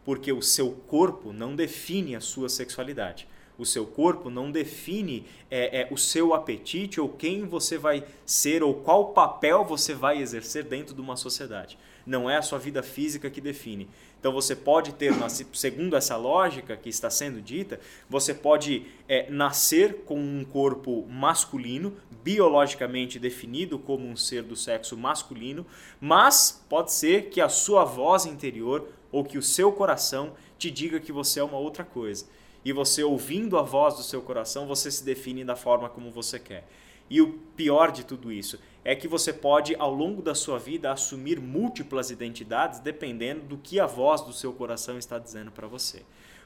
porque 0.06 0.32
o 0.32 0.42
seu 0.42 0.72
corpo 0.72 1.34
não 1.34 1.56
define 1.56 2.16
a 2.16 2.22
sua 2.22 2.48
sexualidade. 2.48 3.28
O 3.58 3.66
seu 3.66 3.86
corpo 3.86 4.30
não 4.30 4.52
define 4.52 5.26
é, 5.50 5.82
é, 5.82 5.88
o 5.92 5.98
seu 5.98 6.34
apetite 6.34 7.02
ou 7.02 7.10
quem 7.10 7.46
você 7.46 7.78
vai 7.78 8.04
ser 8.26 8.62
ou 8.62 8.76
qual 8.76 9.14
papel 9.14 9.66
você 9.66 9.96
vai 9.96 10.22
exercer 10.22 10.64
dentro 10.64 10.94
de 10.94 11.02
uma 11.02 11.18
sociedade. 11.18 11.78
Não 12.06 12.30
é 12.30 12.38
a 12.38 12.42
sua 12.42 12.60
vida 12.60 12.84
física 12.84 13.30
que 13.30 13.42
define. 13.42 13.90
Então 14.20 14.32
você 14.32 14.56
pode 14.56 14.94
ter, 14.94 15.14
segundo 15.54 15.96
essa 15.96 16.16
lógica 16.16 16.78
que 16.78 16.90
está 16.90 17.10
sendo 17.10 17.42
dita, 17.42 17.80
você 18.10 18.34
pode 18.34 18.86
é, 19.08 19.30
nascer 19.30 20.04
com 20.06 20.20
um 20.20 20.46
corpo 20.46 21.06
masculino, 21.08 21.94
biologicamente 22.24 23.20
definido 23.20 23.80
como 23.80 24.08
um 24.08 24.16
ser 24.16 24.44
do 24.44 24.56
sexo 24.56 24.96
masculino, 24.96 25.66
mas 26.00 26.64
pode 26.70 26.94
ser 26.94 27.30
que 27.30 27.42
a 27.42 27.50
sua 27.50 27.84
voz 27.84 28.26
interior 28.26 28.88
ou 29.12 29.24
que 29.24 29.38
o 29.38 29.44
seu 29.44 29.72
coração 29.72 30.34
te 30.58 30.70
diga 30.70 31.00
que 31.00 31.12
você 31.12 31.40
é 31.40 31.44
uma 31.44 31.58
outra 31.58 31.84
coisa 31.84 32.26
e 32.68 32.74
você 32.74 33.02
ouvindo 33.02 33.58
a 33.58 33.62
voz 33.62 33.96
do 33.96 34.04
seu 34.04 34.22
coração, 34.22 34.68
você 34.68 34.92
se 34.92 35.02
define 35.02 35.46
da 35.46 35.56
forma 35.56 35.88
como 35.88 36.12
você 36.12 36.38
quer. 36.38 36.68
E 37.10 37.22
o 37.22 37.32
pior 37.56 37.94
de 37.94 38.04
tudo 38.04 38.30
isso 38.30 38.60
é 38.84 38.94
que 38.94 39.08
você 39.08 39.32
pode, 39.32 39.74
ao 39.80 39.94
longo 39.94 40.22
da 40.22 40.36
sua 40.36 40.60
vida, 40.60 40.92
assumir 40.92 41.40
múltiplas 41.40 42.12
identidades 42.12 42.82
dependendo 42.82 43.44
do 43.44 43.58
que 43.58 43.80
a 43.80 43.86
voz 43.86 44.20
do 44.20 44.34
seu 44.34 44.52
coração 44.52 44.98
está 44.98 45.18
dizendo 45.18 45.50
para 45.50 45.66
você. 45.66 46.04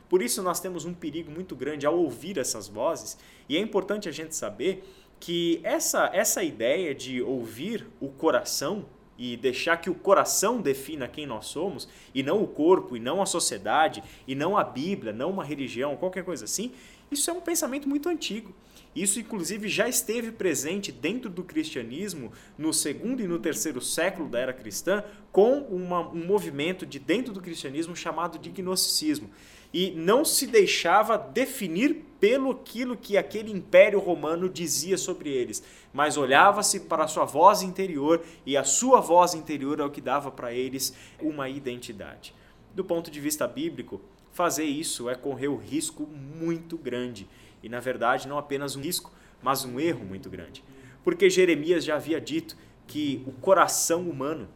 Por 0.08 0.22
isso, 0.22 0.44
nós 0.44 0.60
temos 0.60 0.86
um 0.86 0.94
perigo 0.94 1.32
muito 1.32 1.56
grande 1.56 1.88
ao 1.88 1.98
ouvir 1.98 2.38
essas 2.38 2.68
vozes, 2.68 3.18
e 3.50 3.58
é 3.58 3.60
importante 3.60 4.08
a 4.08 4.12
gente 4.12 4.36
saber 4.36 4.88
que 5.20 5.60
essa, 5.64 6.08
essa 6.14 6.44
ideia 6.44 6.94
de 6.94 7.20
ouvir 7.20 7.88
o 8.00 8.10
coração 8.10 8.86
e 9.22 9.38
deixar 9.38 9.78
que 9.78 9.88
o 9.88 9.94
coração 9.94 10.60
defina 10.60 11.08
quem 11.08 11.28
nós 11.28 11.46
somos, 11.46 11.88
e 12.12 12.24
não 12.24 12.42
o 12.42 12.48
corpo, 12.48 12.98
e 12.98 13.00
não 13.00 13.22
a 13.22 13.26
sociedade, 13.28 14.04
e 14.28 14.34
não 14.34 14.58
a 14.58 14.64
Bíblia, 14.64 15.14
não 15.14 15.30
uma 15.30 15.44
religião, 15.44 15.96
qualquer 15.96 16.24
coisa 16.24 16.46
assim, 16.46 16.72
isso 17.12 17.30
é 17.30 17.34
um 17.34 17.40
pensamento 17.40 17.88
muito 17.88 18.10
antigo. 18.10 18.52
Isso, 18.96 19.20
inclusive, 19.20 19.70
já 19.70 19.88
esteve 19.88 20.32
presente 20.32 20.92
dentro 20.92 21.30
do 21.30 21.44
cristianismo 21.44 22.34
no 22.58 22.74
segundo 22.74 23.22
e 23.22 23.28
no 23.28 23.38
terceiro 23.38 23.80
século 23.80 24.28
da 24.28 24.40
era 24.40 24.54
cristã, 24.54 25.04
com 25.32 25.60
uma, 25.60 26.00
um 26.10 26.26
movimento 26.26 26.84
de 26.84 26.98
dentro 26.98 27.32
do 27.32 27.42
cristianismo 27.42 27.96
chamado 27.96 28.40
de 28.40 28.50
gnosticismo. 28.50 29.30
E 29.74 29.92
não 29.92 30.26
se 30.26 30.48
deixava 30.48 31.18
definir 31.18 32.06
pelo 32.20 32.52
aquilo 32.52 32.96
que 32.96 33.18
aquele 33.18 33.52
império 33.52 34.00
romano 34.00 34.48
dizia 34.48 34.98
sobre 34.98 35.30
eles, 35.30 35.64
mas 35.92 36.18
olhava-se 36.18 36.82
para 36.82 37.06
a 37.06 37.08
sua 37.08 37.26
voz 37.26 37.64
interior 37.64 38.24
e 38.46 38.56
a 38.56 38.64
sua 38.64 39.00
voz 39.00 39.34
interior 39.34 39.80
é 39.80 39.84
o 39.84 39.90
que 39.90 40.02
dava 40.02 40.30
para 40.30 40.54
eles 40.54 40.94
uma 41.20 41.50
identidade. 41.50 42.34
Do 42.76 42.84
ponto 42.84 43.10
de 43.10 43.20
vista 43.20 43.48
bíblico, 43.48 44.00
fazer 44.32 44.66
isso 44.66 45.10
é 45.10 45.16
correr 45.16 45.48
o 45.48 45.58
risco 45.58 46.06
muito 46.06 46.78
grande 46.78 47.28
e, 47.64 47.68
na 47.68 47.80
verdade, 47.80 48.28
não 48.28 48.38
apenas 48.38 48.76
um 48.76 48.82
risco, 48.82 49.12
mas 49.42 49.66
um 49.66 49.80
erro 49.80 50.06
muito 50.06 50.30
grande. 50.30 50.64
Porque 51.04 51.30
Jeremias 51.30 51.84
já 51.84 51.96
havia 51.96 52.22
dito 52.22 52.56
que 52.88 53.24
o 53.26 53.32
coração 53.32 54.10
humano, 54.10 54.48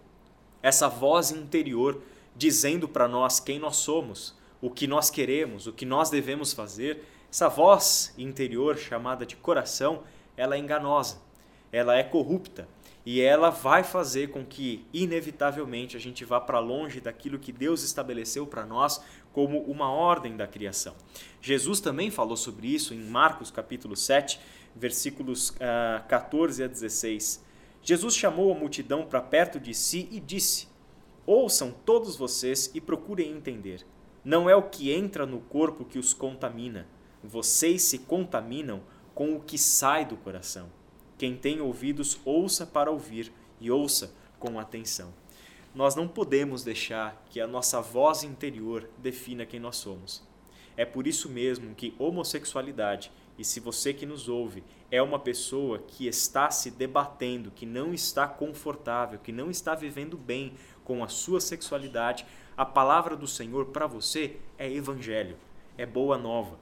essa 0.62 0.88
voz 0.88 1.32
interior 1.32 2.02
dizendo 2.36 2.88
para 2.88 3.08
nós 3.08 3.40
quem 3.40 3.58
nós 3.60 3.78
somos, 3.78 4.36
o 4.62 4.70
que 4.70 4.88
nós 4.88 5.10
queremos, 5.10 5.68
o 5.68 5.74
que 5.74 5.86
nós 5.86 6.10
devemos 6.10 6.54
fazer, 6.54 7.04
essa 7.32 7.50
voz 7.50 8.14
interior 8.18 8.78
chamada 8.78 9.26
de 9.26 9.36
coração, 9.36 10.04
ela 10.38 10.56
é 10.56 10.60
enganosa, 10.60 11.18
ela 11.72 11.96
é 11.96 12.04
corrupta 12.04 12.68
e 13.06 13.22
ela 13.22 13.52
vai 13.52 13.84
fazer 13.84 14.32
com 14.32 14.44
que, 14.44 14.86
inevitavelmente, 14.92 15.96
a 15.96 16.00
gente 16.00 16.26
vá 16.26 16.42
para 16.42 16.60
longe 16.60 17.00
daquilo 17.00 17.38
que 17.38 17.52
Deus 17.52 17.84
estabeleceu 17.84 18.48
para 18.48 18.66
nós 18.66 19.02
como 19.32 19.60
uma 19.64 19.92
ordem 19.92 20.36
da 20.36 20.48
criação. 20.48 20.96
Jesus 21.42 21.80
também 21.80 22.10
falou 22.10 22.36
sobre 22.36 22.68
isso 22.68 22.94
em 22.94 23.04
Marcos 23.04 23.52
capítulo 23.52 23.96
7, 23.96 24.40
versículos 24.76 25.50
uh, 25.50 25.56
ah, 25.62 26.06
14 26.08 26.64
a 26.64 26.68
16. 26.68 27.44
Jesus 27.84 28.16
chamou 28.16 28.52
a 28.52 28.58
multidão 28.58 29.06
para 29.06 29.22
perto 29.22 29.60
de 29.60 29.74
si 29.74 30.10
e 30.12 30.20
disse: 30.20 30.68
Ouçam 31.26 31.72
todos 31.86 32.16
vocês 32.16 32.72
e 32.74 32.82
procurem 32.82 33.32
entender. 33.32 33.86
Não 34.26 34.50
é 34.50 34.56
o 34.56 34.64
que 34.64 34.92
entra 34.92 35.26
no 35.26 35.40
corpo 35.40 35.86
que 35.86 36.00
os 36.00 36.14
contamina. 36.14 36.88
Vocês 37.24 37.84
se 37.84 38.00
contaminam 38.00 38.82
com 39.14 39.36
o 39.36 39.40
que 39.40 39.58
sai 39.58 40.04
do 40.04 40.18
coração. 40.18 40.70
Quem 41.18 41.38
tem 41.38 41.62
ouvidos, 41.62 42.20
ouça 42.26 42.66
para 42.66 42.92
ouvir 42.92 43.32
e 43.62 43.72
ouça 43.72 44.14
com 44.38 44.60
atenção 44.60 45.14
nós 45.76 45.94
não 45.94 46.08
podemos 46.08 46.64
deixar 46.64 47.22
que 47.30 47.42
a 47.42 47.46
nossa 47.46 47.82
voz 47.82 48.24
interior 48.24 48.90
defina 48.98 49.46
quem 49.46 49.60
nós 49.60 49.76
somos. 49.76 50.24
É 50.78 50.86
por 50.86 51.06
isso 51.06 51.30
mesmo 51.30 51.76
que 51.76 51.94
homossexualidade, 52.00 53.12
e 53.38 53.44
se 53.44 53.60
você 53.60 53.94
que 53.94 54.06
nos 54.06 54.30
ouve 54.30 54.64
é 54.92 55.02
uma 55.02 55.20
pessoa 55.20 55.80
que 55.80 56.08
está 56.08 56.50
se 56.52 56.72
debatendo, 56.72 57.52
que 57.52 57.66
não 57.66 57.94
está 57.94 58.28
confortável, 58.28 59.20
que 59.20 59.32
não 59.32 59.50
está 59.50 59.76
vivendo 59.76 60.18
bem 60.18 60.54
com 60.84 61.04
a 61.04 61.08
sua 61.08 61.42
sexualidade, 61.42 62.26
a 62.56 62.66
palavra 62.66 63.16
do 63.16 63.28
Senhor 63.28 63.66
para 63.68 63.88
você 63.88 64.38
é 64.58 64.72
evangelho, 64.72 65.38
é 65.78 65.86
boa 65.86 66.18
nova. 66.18 66.58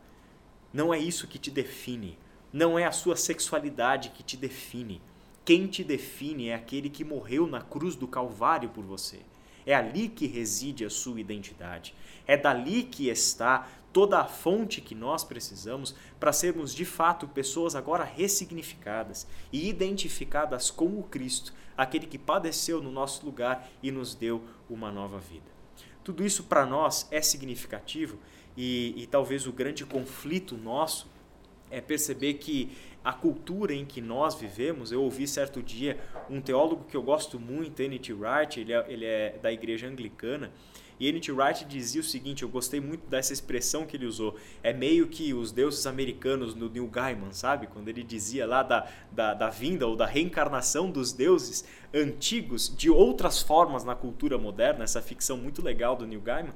Não 0.71 0.93
é 0.93 0.97
isso 0.97 1.27
que 1.27 1.37
te 1.37 1.51
define, 1.51 2.17
não 2.51 2.79
é 2.79 2.85
a 2.85 2.91
sua 2.91 3.15
sexualidade 3.15 4.09
que 4.09 4.23
te 4.23 4.35
define 4.35 5.01
quem 5.45 5.67
te 5.67 5.83
define 5.83 6.47
é 6.47 6.55
aquele 6.55 6.89
que 6.89 7.03
morreu 7.03 7.45
na 7.45 7.59
cruz 7.59 7.97
do 7.97 8.07
Calvário 8.07 8.69
por 8.69 8.85
você. 8.85 9.19
É 9.65 9.73
ali 9.73 10.09
que 10.09 10.27
reside 10.27 10.85
a 10.85 10.89
sua 10.89 11.19
identidade. 11.19 11.95
É 12.27 12.37
dali 12.37 12.83
que 12.83 13.09
está 13.09 13.67
toda 13.93 14.19
a 14.19 14.25
fonte 14.25 14.81
que 14.81 14.95
nós 14.95 15.23
precisamos 15.23 15.95
para 16.19 16.33
sermos 16.33 16.73
de 16.73 16.83
fato 16.83 17.27
pessoas 17.27 17.75
agora 17.75 18.03
ressignificadas 18.03 19.27
e 19.51 19.69
identificadas 19.69 20.71
com 20.71 20.99
o 20.99 21.03
Cristo, 21.03 21.53
aquele 21.77 22.07
que 22.07 22.17
padeceu 22.17 22.81
no 22.81 22.91
nosso 22.91 23.23
lugar 23.23 23.69
e 23.83 23.91
nos 23.91 24.15
deu 24.15 24.43
uma 24.67 24.91
nova 24.91 25.19
vida. 25.19 25.53
Tudo 26.03 26.25
isso 26.25 26.43
para 26.43 26.65
nós 26.65 27.07
é 27.11 27.21
significativo 27.21 28.17
e, 28.57 28.93
e 28.97 29.07
talvez 29.07 29.45
o 29.45 29.53
grande 29.53 29.85
conflito 29.85 30.57
nosso 30.57 31.07
é 31.73 31.81
perceber 31.81 32.35
que 32.35 32.69
a 33.03 33.11
cultura 33.11 33.73
em 33.73 33.83
que 33.83 33.99
nós 33.99 34.35
vivemos, 34.35 34.91
eu 34.91 35.01
ouvi 35.01 35.27
certo 35.27 35.61
dia 35.61 35.99
um 36.29 36.39
teólogo 36.39 36.85
que 36.85 36.95
eu 36.95 37.01
gosto 37.01 37.39
muito, 37.39 37.81
N.T. 37.81 38.13
Wright, 38.13 38.59
ele 38.59 38.71
é, 38.71 38.85
ele 38.87 39.05
é 39.05 39.37
da 39.41 39.51
igreja 39.51 39.87
anglicana, 39.87 40.51
e 40.99 41.07
N.T. 41.09 41.31
Wright 41.33 41.65
dizia 41.65 41.99
o 41.99 42.03
seguinte, 42.03 42.43
eu 42.43 42.49
gostei 42.49 42.79
muito 42.79 43.05
dessa 43.07 43.33
expressão 43.33 43.85
que 43.85 43.97
ele 43.97 44.05
usou, 44.05 44.37
é 44.61 44.71
meio 44.71 45.07
que 45.07 45.33
os 45.33 45.51
deuses 45.51 45.85
americanos 45.85 46.55
no 46.55 46.69
Neil 46.69 46.87
Gaiman, 46.87 47.33
sabe? 47.33 47.67
Quando 47.67 47.89
ele 47.89 48.03
dizia 48.03 48.45
lá 48.45 48.63
da, 48.63 48.87
da, 49.11 49.33
da 49.33 49.49
vinda 49.49 49.85
ou 49.85 49.97
da 49.97 50.05
reencarnação 50.05 50.89
dos 50.89 51.11
deuses 51.11 51.65
antigos 51.93 52.73
de 52.73 52.89
outras 52.89 53.41
formas 53.41 53.83
na 53.83 53.95
cultura 53.95 54.37
moderna, 54.37 54.83
essa 54.83 55.01
ficção 55.01 55.35
muito 55.35 55.61
legal 55.61 55.95
do 55.95 56.05
Neil 56.05 56.21
Gaiman, 56.21 56.53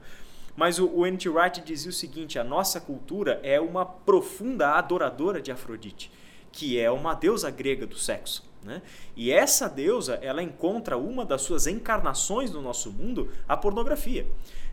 mas 0.58 0.80
o, 0.80 0.90
o 0.90 1.06
N.T. 1.06 1.30
Wright 1.30 1.62
dizia 1.62 1.92
o 1.92 1.94
seguinte: 1.94 2.40
a 2.40 2.44
nossa 2.44 2.82
cultura 2.82 3.40
é 3.44 3.62
uma 3.62 3.86
profunda 3.86 4.72
adoradora 4.72 5.40
de 5.40 5.52
Afrodite, 5.52 6.12
que 6.52 6.80
é 6.80 6.90
uma 6.90 7.14
deusa 7.14 7.52
grega 7.52 7.86
do 7.86 7.96
sexo. 7.96 8.44
Né? 8.64 8.82
E 9.16 9.32
essa 9.32 9.70
deusa 9.70 10.16
ela 10.16 10.42
encontra 10.42 10.98
uma 10.98 11.24
das 11.24 11.44
suas 11.44 11.68
encarnações 11.68 12.52
no 12.52 12.62
nosso 12.62 12.92
mundo, 12.92 13.32
a 13.48 13.56
pornografia. 13.56 14.26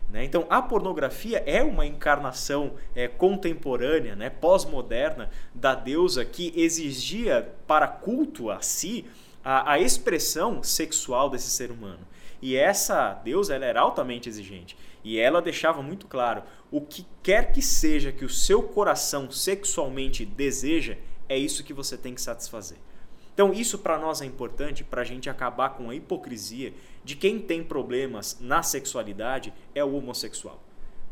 Né? 0.09 0.23
Então, 0.23 0.47
a 0.49 0.61
pornografia 0.61 1.43
é 1.45 1.61
uma 1.63 1.85
encarnação 1.85 2.73
é, 2.95 3.07
contemporânea, 3.07 4.15
né, 4.15 4.29
pós-moderna, 4.29 5.29
da 5.53 5.75
deusa 5.75 6.25
que 6.25 6.51
exigia 6.55 7.53
para 7.67 7.87
culto 7.87 8.49
a 8.49 8.59
si 8.61 9.05
a, 9.43 9.73
a 9.73 9.79
expressão 9.79 10.63
sexual 10.63 11.29
desse 11.29 11.51
ser 11.51 11.69
humano. 11.69 11.99
E 12.41 12.55
essa 12.55 13.13
deusa 13.13 13.55
ela 13.55 13.65
era 13.65 13.81
altamente 13.81 14.29
exigente. 14.29 14.77
E 15.03 15.19
ela 15.19 15.41
deixava 15.41 15.81
muito 15.81 16.07
claro: 16.07 16.43
o 16.71 16.81
que 16.81 17.05
quer 17.21 17.51
que 17.51 17.61
seja 17.61 18.11
que 18.11 18.25
o 18.25 18.29
seu 18.29 18.63
coração 18.63 19.29
sexualmente 19.29 20.25
deseja, 20.25 20.97
é 21.29 21.37
isso 21.37 21.63
que 21.63 21.73
você 21.73 21.97
tem 21.97 22.13
que 22.13 22.21
satisfazer. 22.21 22.77
Então, 23.33 23.51
isso 23.51 23.79
para 23.79 23.99
nós 23.99 24.21
é 24.21 24.25
importante 24.25 24.83
para 24.83 25.01
a 25.01 25.05
gente 25.05 25.29
acabar 25.29 25.71
com 25.71 25.89
a 25.89 25.95
hipocrisia 25.95 26.73
de 27.03 27.17
quem 27.17 27.37
tem 27.37 27.61
problemas 27.61 28.37
na 28.39 28.63
sexualidade 28.63 29.53
é 29.75 29.83
o 29.83 29.93
homossexual. 29.95 30.63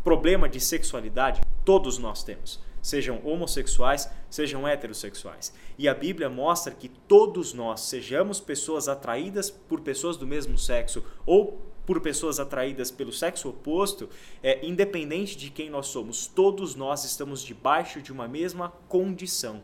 Problema 0.03 0.47
de 0.47 0.59
sexualidade 0.59 1.41
todos 1.65 1.97
nós 1.97 2.23
temos, 2.23 2.61
sejam 2.83 3.21
homossexuais, 3.23 4.09
sejam 4.29 4.67
heterossexuais. 4.67 5.53
E 5.79 5.87
a 5.87 5.93
Bíblia 5.93 6.29
mostra 6.29 6.75
que 6.75 6.89
todos 6.89 7.53
nós, 7.53 7.81
sejamos 7.81 8.41
pessoas 8.41 8.89
atraídas 8.89 9.49
por 9.49 9.79
pessoas 9.81 10.17
do 10.17 10.27
mesmo 10.27 10.57
sexo 10.57 11.03
ou 11.25 11.59
por 11.85 12.01
pessoas 12.01 12.39
atraídas 12.39 12.91
pelo 12.91 13.11
sexo 13.11 13.49
oposto, 13.49 14.09
é, 14.41 14.65
independente 14.65 15.35
de 15.37 15.49
quem 15.49 15.69
nós 15.69 15.87
somos, 15.87 16.27
todos 16.27 16.75
nós 16.75 17.03
estamos 17.03 17.41
debaixo 17.41 18.01
de 18.01 18.11
uma 18.11 18.27
mesma 18.27 18.69
condição. 18.87 19.63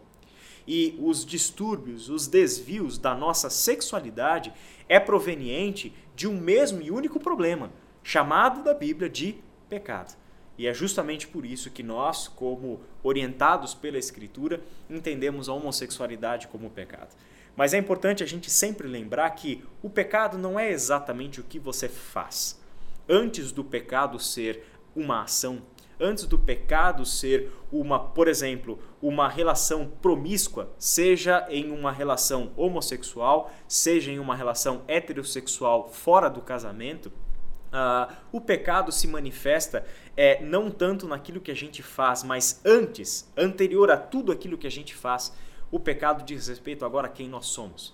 e 0.67 0.95
os 1.01 1.25
distúrbios, 1.25 2.09
os 2.09 2.27
desvios 2.27 2.99
da 2.99 3.15
nossa 3.15 3.49
sexualidade 3.49 4.53
é 4.87 4.99
proveniente 4.99 5.91
de 6.15 6.27
um 6.27 6.39
mesmo 6.39 6.79
e 6.79 6.91
único 6.91 7.19
problema, 7.19 7.71
chamado 8.03 8.63
da 8.63 8.73
Bíblia 8.73 9.09
de 9.09 9.35
pecado. 9.67 10.18
E 10.59 10.67
é 10.67 10.73
justamente 10.73 11.25
por 11.25 11.45
isso 11.45 11.71
que 11.71 11.81
nós, 11.81 12.27
como 12.27 12.81
orientados 13.01 13.73
pela 13.73 13.97
Escritura, 13.97 14.61
entendemos 14.89 15.47
a 15.47 15.53
homossexualidade 15.53 16.49
como 16.49 16.69
pecado. 16.69 17.15
Mas 17.55 17.73
é 17.73 17.77
importante 17.77 18.23
a 18.23 18.25
gente 18.25 18.51
sempre 18.51 18.85
lembrar 18.85 19.29
que 19.29 19.63
o 19.81 19.89
pecado 19.89 20.37
não 20.37 20.59
é 20.59 20.69
exatamente 20.69 21.39
o 21.39 21.45
que 21.45 21.57
você 21.57 21.87
faz. 21.87 22.61
Antes 23.07 23.53
do 23.53 23.63
pecado 23.63 24.19
ser 24.19 24.65
uma 24.93 25.21
ação, 25.21 25.61
antes 25.97 26.25
do 26.25 26.37
pecado 26.37 27.05
ser 27.05 27.53
uma, 27.71 27.97
por 27.97 28.27
exemplo, 28.27 28.79
uma 29.01 29.29
relação 29.29 29.89
promíscua, 30.01 30.73
seja 30.77 31.47
em 31.49 31.71
uma 31.71 31.93
relação 31.93 32.51
homossexual, 32.57 33.49
seja 33.65 34.11
em 34.11 34.19
uma 34.19 34.35
relação 34.35 34.81
heterossexual 34.89 35.87
fora 35.87 36.29
do 36.29 36.41
casamento, 36.41 37.09
Uh, 37.69 38.11
o 38.31 38.41
pecado 38.41 38.91
se 38.91 39.07
manifesta 39.07 39.85
é, 40.21 40.43
não 40.43 40.69
tanto 40.69 41.07
naquilo 41.07 41.39
que 41.39 41.49
a 41.49 41.55
gente 41.55 41.81
faz, 41.81 42.25
mas 42.25 42.59
antes, 42.65 43.31
anterior 43.37 43.89
a 43.89 43.95
tudo 43.95 44.33
aquilo 44.33 44.57
que 44.57 44.67
a 44.67 44.69
gente 44.69 44.93
faz. 44.93 45.33
O 45.71 45.79
pecado 45.79 46.25
diz 46.25 46.49
respeito 46.49 46.83
agora 46.83 47.07
a 47.07 47.09
quem 47.09 47.29
nós 47.29 47.45
somos. 47.45 47.93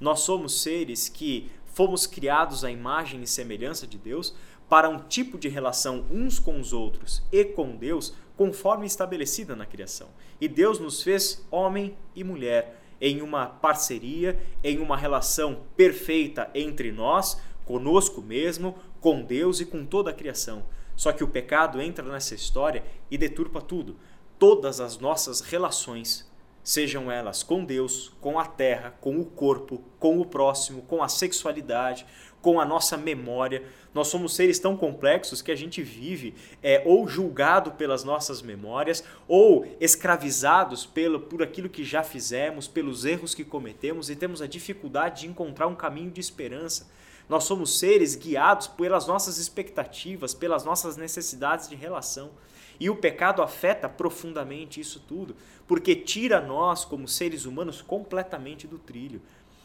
Nós 0.00 0.20
somos 0.20 0.60
seres 0.60 1.08
que 1.08 1.52
fomos 1.66 2.04
criados 2.04 2.64
à 2.64 2.70
imagem 2.72 3.22
e 3.22 3.28
semelhança 3.28 3.86
de 3.86 3.96
Deus 3.96 4.34
para 4.68 4.88
um 4.88 4.98
tipo 4.98 5.38
de 5.38 5.48
relação 5.48 6.04
uns 6.10 6.40
com 6.40 6.58
os 6.58 6.72
outros 6.72 7.22
e 7.30 7.44
com 7.44 7.76
Deus 7.76 8.12
conforme 8.36 8.84
estabelecida 8.84 9.54
na 9.54 9.64
criação. 9.64 10.08
E 10.40 10.48
Deus 10.48 10.80
nos 10.80 11.00
fez 11.00 11.46
homem 11.48 11.96
e 12.16 12.24
mulher 12.24 12.82
em 13.00 13.22
uma 13.22 13.46
parceria, 13.46 14.36
em 14.64 14.80
uma 14.80 14.96
relação 14.96 15.60
perfeita 15.76 16.50
entre 16.56 16.90
nós, 16.90 17.40
conosco 17.64 18.20
mesmo, 18.20 18.76
com 19.00 19.22
Deus 19.22 19.60
e 19.60 19.64
com 19.64 19.86
toda 19.86 20.10
a 20.10 20.14
criação. 20.14 20.64
Só 20.96 21.12
que 21.12 21.24
o 21.24 21.28
pecado 21.28 21.80
entra 21.80 22.04
nessa 22.04 22.34
história 22.34 22.84
e 23.10 23.18
deturpa 23.18 23.60
tudo. 23.60 23.96
Todas 24.38 24.80
as 24.80 24.98
nossas 24.98 25.40
relações, 25.40 26.30
sejam 26.62 27.10
elas 27.10 27.42
com 27.42 27.64
Deus, 27.64 28.12
com 28.20 28.38
a 28.38 28.46
terra, 28.46 28.94
com 29.00 29.18
o 29.18 29.24
corpo, 29.24 29.82
com 29.98 30.20
o 30.20 30.24
próximo, 30.24 30.82
com 30.82 31.02
a 31.02 31.08
sexualidade, 31.08 32.06
com 32.40 32.60
a 32.60 32.64
nossa 32.64 32.96
memória. 32.96 33.62
Nós 33.94 34.08
somos 34.08 34.34
seres 34.34 34.58
tão 34.58 34.76
complexos 34.76 35.42
que 35.42 35.52
a 35.52 35.56
gente 35.56 35.82
vive 35.82 36.34
é, 36.62 36.82
ou 36.84 37.06
julgado 37.06 37.72
pelas 37.72 38.04
nossas 38.04 38.42
memórias, 38.42 39.04
ou 39.26 39.66
escravizados 39.80 40.86
pelo, 40.86 41.20
por 41.20 41.42
aquilo 41.42 41.68
que 41.68 41.84
já 41.84 42.02
fizemos, 42.02 42.68
pelos 42.68 43.04
erros 43.04 43.34
que 43.34 43.44
cometemos 43.44 44.10
e 44.10 44.16
temos 44.16 44.42
a 44.42 44.46
dificuldade 44.46 45.22
de 45.22 45.28
encontrar 45.28 45.66
um 45.66 45.74
caminho 45.74 46.10
de 46.10 46.20
esperança. 46.20 46.90
Nós 47.28 47.44
somos 47.44 47.78
seres 47.78 48.14
guiados 48.14 48.66
pelas 48.66 49.06
nossas 49.06 49.38
expectativas, 49.38 50.34
pelas 50.34 50.64
nossas 50.64 50.96
necessidades 50.96 51.68
de 51.68 51.76
relação. 51.76 52.30
E 52.78 52.90
o 52.90 52.96
pecado 52.96 53.42
afeta 53.42 53.88
profundamente 53.88 54.80
isso 54.80 55.00
tudo, 55.00 55.36
porque 55.66 55.94
tira 55.94 56.40
nós, 56.40 56.84
como 56.84 57.06
seres 57.06 57.44
humanos, 57.44 57.80
completamente 57.80 58.66
do 58.66 58.78
trilho. 58.78 59.22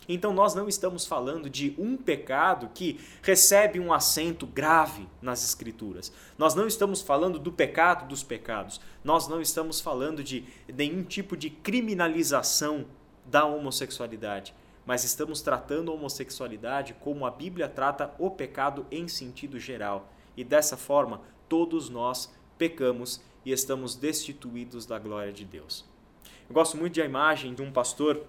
Então 0.10 0.32
nós 0.32 0.56
não 0.56 0.70
estamos 0.70 1.06
falando 1.06 1.50
de 1.50 1.76
um 1.78 1.98
pecado 1.98 2.70
que 2.74 3.00
recebe 3.22 3.80
um 3.80 3.92
acento 3.92 4.48
grave 4.48 5.08
nas 5.22 5.44
Escrituras. 5.44 6.14
Nós 6.38 6.56
não 6.56 6.66
estamos 6.66 7.02
falando 7.02 7.38
do 7.38 7.52
pecado 7.52 8.08
dos 8.08 8.24
pecados. 8.24 8.80
Nós 9.04 9.28
não 9.28 9.42
estamos 9.42 9.82
falando 9.82 10.24
de 10.24 10.46
nenhum 10.74 11.04
tipo 11.04 11.36
de 11.36 11.50
criminalização 11.50 12.86
da 13.26 13.46
homossexualidade 13.46 14.54
mas 14.88 15.03
estamos 15.03 15.41
tratando 15.41 15.91
a 15.91 15.94
homossexualidade 15.94 16.96
como 17.01 17.25
a 17.25 17.29
Bíblia 17.29 17.67
trata 17.67 18.15
o 18.17 18.32
pecado 18.32 18.88
em 18.89 19.06
sentido 19.06 19.60
geral. 19.60 20.10
E 20.38 20.46
dessa 20.46 20.77
forma, 20.77 21.22
todos 21.50 21.89
nós 21.89 22.34
pecamos 22.58 23.22
e 23.46 23.51
estamos 23.51 23.95
destituídos 23.95 24.86
da 24.86 24.97
glória 24.97 25.34
de 25.34 25.43
Deus. 25.43 25.84
Eu 26.47 26.54
gosto 26.54 26.78
muito 26.78 26.97
da 26.97 27.04
imagem 27.04 27.54
de 27.54 27.62
um 27.62 27.69
pastor 27.69 28.26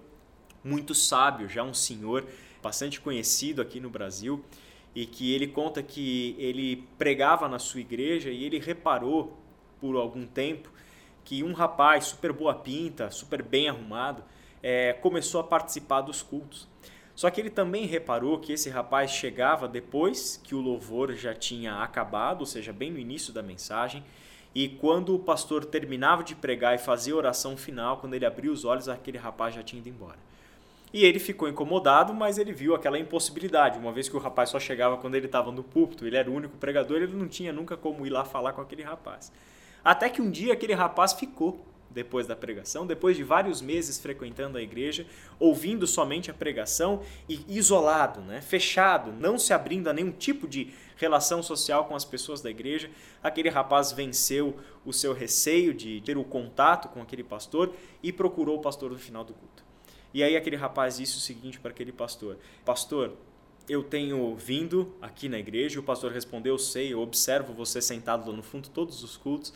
muito 0.61 0.93
sábio, 0.93 1.47
já 1.47 1.63
um 1.63 1.73
senhor 1.73 2.27
bastante 2.61 2.99
conhecido 2.99 3.61
aqui 3.61 3.79
no 3.79 3.89
Brasil, 3.89 4.43
e 4.93 5.05
que 5.05 5.33
ele 5.33 5.47
conta 5.47 5.81
que 5.81 6.35
ele 6.37 6.85
pregava 6.97 7.47
na 7.47 7.57
sua 7.57 7.79
igreja 7.79 8.29
e 8.31 8.43
ele 8.43 8.59
reparou 8.59 9.37
por 9.79 9.95
algum 9.95 10.27
tempo 10.27 10.69
que 11.23 11.41
um 11.41 11.53
rapaz 11.53 12.05
super 12.05 12.33
boa 12.33 12.55
pinta, 12.55 13.09
super 13.11 13.41
bem 13.41 13.69
arrumado, 13.69 14.25
é, 14.61 14.93
começou 14.93 15.41
a 15.41 15.43
participar 15.43 16.01
dos 16.01 16.21
cultos. 16.21 16.67
Só 17.15 17.29
que 17.29 17.41
ele 17.41 17.49
também 17.49 17.85
reparou 17.85 18.39
que 18.39 18.53
esse 18.53 18.69
rapaz 18.69 19.11
chegava 19.11 19.67
depois 19.67 20.39
que 20.43 20.55
o 20.55 20.61
louvor 20.61 21.13
já 21.15 21.33
tinha 21.33 21.83
acabado, 21.83 22.39
ou 22.41 22.45
seja, 22.45 22.71
bem 22.71 22.89
no 22.91 22.97
início 22.97 23.33
da 23.33 23.43
mensagem, 23.43 24.03
e 24.55 24.69
quando 24.69 25.13
o 25.13 25.19
pastor 25.19 25.65
terminava 25.65 26.23
de 26.23 26.33
pregar 26.33 26.73
e 26.75 26.77
fazia 26.77 27.13
a 27.13 27.17
oração 27.17 27.57
final, 27.57 27.97
quando 27.97 28.13
ele 28.13 28.25
abriu 28.25 28.51
os 28.51 28.65
olhos, 28.65 28.87
aquele 28.87 29.17
rapaz 29.17 29.53
já 29.53 29.61
tinha 29.61 29.79
ido 29.79 29.89
embora. 29.89 30.17
E 30.91 31.05
ele 31.05 31.19
ficou 31.19 31.47
incomodado, 31.47 32.13
mas 32.13 32.37
ele 32.37 32.51
viu 32.51 32.73
aquela 32.73 32.97
impossibilidade, 32.97 33.77
uma 33.77 33.91
vez 33.91 34.09
que 34.09 34.15
o 34.15 34.19
rapaz 34.19 34.49
só 34.49 34.59
chegava 34.59 34.97
quando 34.97 35.15
ele 35.15 35.27
estava 35.27 35.51
no 35.51 35.63
púlpito, 35.63 36.07
ele 36.07 36.17
era 36.17 36.31
o 36.31 36.33
único 36.33 36.57
pregador, 36.57 36.97
ele 36.97 37.13
não 37.15 37.27
tinha 37.27 37.53
nunca 37.53 37.77
como 37.77 38.07
ir 38.07 38.09
lá 38.09 38.25
falar 38.25 38.53
com 38.53 38.61
aquele 38.61 38.81
rapaz. 38.81 39.31
Até 39.83 40.09
que 40.09 40.21
um 40.21 40.31
dia 40.31 40.53
aquele 40.53 40.73
rapaz 40.73 41.13
ficou 41.13 41.63
depois 41.89 42.27
da 42.27 42.35
pregação, 42.35 42.85
depois 42.85 43.17
de 43.17 43.23
vários 43.23 43.61
meses 43.61 43.97
frequentando 43.97 44.57
a 44.57 44.61
igreja, 44.61 45.05
ouvindo 45.39 45.87
somente 45.87 46.29
a 46.29 46.33
pregação 46.33 47.01
e 47.27 47.43
isolado, 47.47 48.21
né, 48.21 48.41
fechado, 48.41 49.11
não 49.11 49.37
se 49.37 49.53
abrindo 49.53 49.89
a 49.89 49.93
nenhum 49.93 50.11
tipo 50.11 50.47
de 50.47 50.73
relação 50.95 51.41
social 51.41 51.85
com 51.85 51.95
as 51.95 52.05
pessoas 52.05 52.41
da 52.41 52.49
igreja, 52.49 52.89
aquele 53.23 53.49
rapaz 53.49 53.91
venceu 53.91 54.57
o 54.85 54.93
seu 54.93 55.13
receio 55.13 55.73
de 55.73 56.01
ter 56.01 56.17
o 56.17 56.23
contato 56.23 56.89
com 56.89 57.01
aquele 57.01 57.23
pastor 57.23 57.73
e 58.03 58.11
procurou 58.11 58.57
o 58.57 58.61
pastor 58.61 58.91
no 58.91 58.99
final 58.99 59.23
do 59.23 59.33
culto. 59.33 59.63
E 60.13 60.23
aí 60.23 60.35
aquele 60.35 60.55
rapaz 60.55 60.97
disse 60.97 61.17
o 61.17 61.19
seguinte 61.19 61.59
para 61.59 61.71
aquele 61.71 61.91
pastor: 61.91 62.37
Pastor, 62.65 63.13
eu 63.67 63.83
tenho 63.83 64.35
vindo 64.35 64.95
aqui 64.99 65.29
na 65.29 65.37
igreja. 65.37 65.79
O 65.79 65.83
pastor 65.83 66.11
respondeu: 66.11 66.57
Sei, 66.57 66.91
eu 66.91 66.99
observo 66.99 67.53
você 67.53 67.79
sentado 67.79 68.29
lá 68.29 68.35
no 68.35 68.41
fundo 68.41 68.69
todos 68.69 69.03
os 69.03 69.15
cultos 69.15 69.53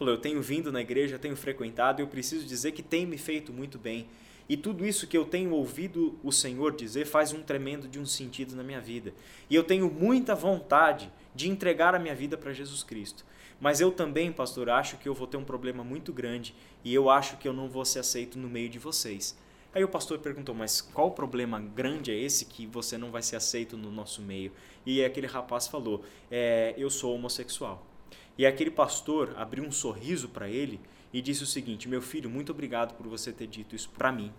Falou: 0.00 0.14
Eu 0.14 0.18
tenho 0.18 0.40
vindo 0.40 0.72
na 0.72 0.80
igreja, 0.80 1.18
tenho 1.18 1.36
frequentado 1.36 2.00
eu 2.00 2.06
preciso 2.06 2.46
dizer 2.46 2.72
que 2.72 2.82
tem 2.82 3.04
me 3.04 3.18
feito 3.18 3.52
muito 3.52 3.78
bem. 3.78 4.08
E 4.48 4.56
tudo 4.56 4.86
isso 4.86 5.06
que 5.06 5.14
eu 5.14 5.26
tenho 5.26 5.50
ouvido 5.50 6.18
o 6.24 6.32
Senhor 6.32 6.74
dizer 6.74 7.04
faz 7.04 7.34
um 7.34 7.42
tremendo 7.42 7.86
de 7.86 8.00
um 8.00 8.06
sentido 8.06 8.56
na 8.56 8.62
minha 8.62 8.80
vida. 8.80 9.12
E 9.50 9.54
eu 9.54 9.62
tenho 9.62 9.90
muita 9.90 10.34
vontade 10.34 11.12
de 11.34 11.50
entregar 11.50 11.94
a 11.94 11.98
minha 11.98 12.14
vida 12.14 12.38
para 12.38 12.50
Jesus 12.50 12.82
Cristo. 12.82 13.26
Mas 13.60 13.78
eu 13.78 13.92
também, 13.92 14.32
pastor, 14.32 14.70
acho 14.70 14.96
que 14.96 15.06
eu 15.06 15.12
vou 15.12 15.26
ter 15.26 15.36
um 15.36 15.44
problema 15.44 15.84
muito 15.84 16.14
grande 16.14 16.54
e 16.82 16.94
eu 16.94 17.10
acho 17.10 17.36
que 17.36 17.46
eu 17.46 17.52
não 17.52 17.68
vou 17.68 17.84
ser 17.84 17.98
aceito 17.98 18.38
no 18.38 18.48
meio 18.48 18.70
de 18.70 18.78
vocês. 18.78 19.36
Aí 19.74 19.84
o 19.84 19.88
pastor 19.88 20.18
perguntou: 20.18 20.54
Mas 20.54 20.80
qual 20.80 21.10
problema 21.10 21.60
grande 21.60 22.10
é 22.10 22.16
esse 22.16 22.46
que 22.46 22.66
você 22.66 22.96
não 22.96 23.10
vai 23.10 23.20
ser 23.20 23.36
aceito 23.36 23.76
no 23.76 23.92
nosso 23.92 24.22
meio? 24.22 24.50
E 24.86 25.04
aquele 25.04 25.26
rapaz 25.26 25.68
falou: 25.68 26.02
é, 26.30 26.74
Eu 26.78 26.88
sou 26.88 27.14
homossexual. 27.14 27.89
E 28.36 28.46
aquele 28.46 28.70
pastor 28.70 29.34
abriu 29.36 29.64
um 29.64 29.72
sorriso 29.72 30.28
para 30.28 30.48
ele 30.48 30.80
e 31.12 31.20
disse 31.20 31.42
o 31.42 31.46
seguinte: 31.46 31.88
Meu 31.88 32.00
filho, 32.00 32.30
muito 32.30 32.52
obrigado 32.52 32.94
por 32.94 33.06
você 33.06 33.32
ter 33.32 33.46
dito 33.46 33.74
isso 33.74 33.90
para 33.90 34.12
mim, 34.12 34.32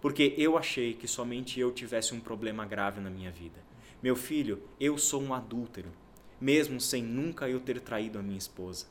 porque 0.00 0.34
eu 0.36 0.58
achei 0.58 0.94
que 0.94 1.08
somente 1.08 1.58
eu 1.58 1.72
tivesse 1.72 2.14
um 2.14 2.20
problema 2.20 2.64
grave 2.66 3.00
na 3.00 3.10
minha 3.10 3.30
vida. 3.30 3.64
Meu 4.02 4.14
filho, 4.14 4.62
eu 4.78 4.98
sou 4.98 5.22
um 5.22 5.32
adúltero, 5.32 5.90
mesmo 6.40 6.80
sem 6.80 7.02
nunca 7.02 7.48
eu 7.48 7.60
ter 7.60 7.80
traído 7.80 8.18
a 8.18 8.22
minha 8.22 8.38
esposa. 8.38 8.86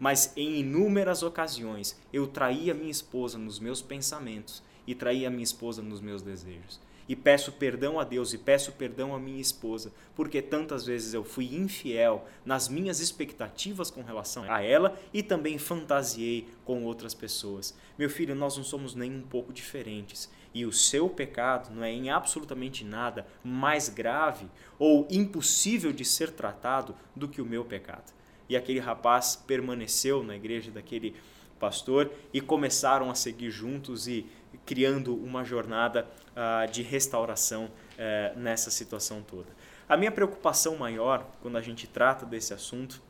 Mas 0.00 0.32
em 0.36 0.60
inúmeras 0.60 1.22
ocasiões 1.22 2.00
eu 2.12 2.26
traí 2.26 2.70
a 2.70 2.74
minha 2.74 2.90
esposa 2.90 3.36
nos 3.36 3.58
meus 3.58 3.82
pensamentos 3.82 4.62
e 4.86 4.94
traí 4.94 5.26
a 5.26 5.30
minha 5.30 5.42
esposa 5.42 5.82
nos 5.82 6.00
meus 6.00 6.22
desejos 6.22 6.80
e 7.08 7.16
peço 7.16 7.52
perdão 7.52 7.98
a 7.98 8.04
Deus 8.04 8.32
e 8.32 8.38
peço 8.38 8.72
perdão 8.72 9.14
à 9.14 9.18
minha 9.18 9.40
esposa, 9.40 9.92
porque 10.14 10.42
tantas 10.42 10.84
vezes 10.84 11.14
eu 11.14 11.24
fui 11.24 11.54
infiel 11.54 12.26
nas 12.44 12.68
minhas 12.68 13.00
expectativas 13.00 13.90
com 13.90 14.02
relação 14.02 14.44
a 14.50 14.62
ela 14.62 14.98
e 15.12 15.22
também 15.22 15.56
fantasiei 15.56 16.46
com 16.64 16.84
outras 16.84 17.14
pessoas. 17.14 17.74
Meu 17.98 18.10
filho, 18.10 18.34
nós 18.34 18.56
não 18.56 18.64
somos 18.64 18.94
nem 18.94 19.10
um 19.10 19.22
pouco 19.22 19.52
diferentes. 19.52 20.30
E 20.54 20.64
o 20.64 20.72
seu 20.72 21.08
pecado 21.08 21.74
não 21.74 21.84
é 21.84 21.90
em 21.90 22.10
absolutamente 22.10 22.84
nada 22.84 23.26
mais 23.44 23.88
grave 23.88 24.46
ou 24.78 25.06
impossível 25.10 25.92
de 25.92 26.04
ser 26.04 26.30
tratado 26.32 26.94
do 27.14 27.28
que 27.28 27.40
o 27.40 27.46
meu 27.46 27.64
pecado. 27.64 28.12
E 28.48 28.56
aquele 28.56 28.80
rapaz 28.80 29.36
permaneceu 29.36 30.24
na 30.24 30.34
igreja 30.34 30.70
daquele 30.70 31.14
pastor 31.58 32.10
e 32.32 32.40
começaram 32.40 33.10
a 33.10 33.14
seguir 33.14 33.50
juntos 33.50 34.06
e 34.06 34.26
criando 34.64 35.14
uma 35.14 35.44
jornada 35.44 36.06
uh, 36.32 36.70
de 36.70 36.82
restauração 36.82 37.64
uh, 37.66 38.38
nessa 38.38 38.70
situação 38.70 39.22
toda. 39.22 39.48
A 39.88 39.96
minha 39.96 40.12
preocupação 40.12 40.76
maior 40.76 41.26
quando 41.40 41.56
a 41.56 41.62
gente 41.62 41.86
trata 41.86 42.26
desse 42.26 42.52
assunto, 42.52 43.02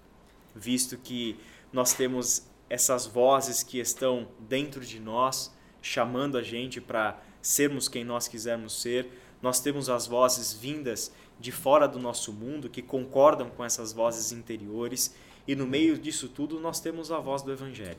visto 0.55 0.97
que 0.97 1.37
nós 1.73 1.93
temos 1.93 2.47
essas 2.71 3.07
vozes 3.07 3.63
que 3.63 3.79
estão 3.79 4.29
dentro 4.39 4.85
de 4.85 5.01
nós, 5.01 5.55
chamando 5.81 6.37
a 6.37 6.43
gente 6.43 6.81
para 6.81 7.21
sermos 7.41 7.89
quem 7.89 8.05
nós 8.05 8.29
quisermos 8.29 8.81
ser. 8.81 9.11
Nós 9.41 9.61
temos 9.61 9.89
as 9.89 10.07
vozes 10.07 10.53
vindas 10.53 11.13
de 11.39 11.53
fora 11.53 11.87
do 11.87 11.99
nosso 11.99 12.33
mundo 12.33 12.69
que 12.69 12.83
concordam 12.83 13.49
com 13.51 13.65
essas 13.65 13.93
vozes 13.93 14.33
interiores, 14.33 15.15
e 15.47 15.55
no 15.55 15.67
meio 15.67 15.97
disso 15.97 16.29
tudo 16.29 16.61
nós 16.61 16.81
temos 16.81 17.11
a 17.11 17.19
voz 17.19 17.43
do 17.43 17.53
Evangelho. 17.53 17.99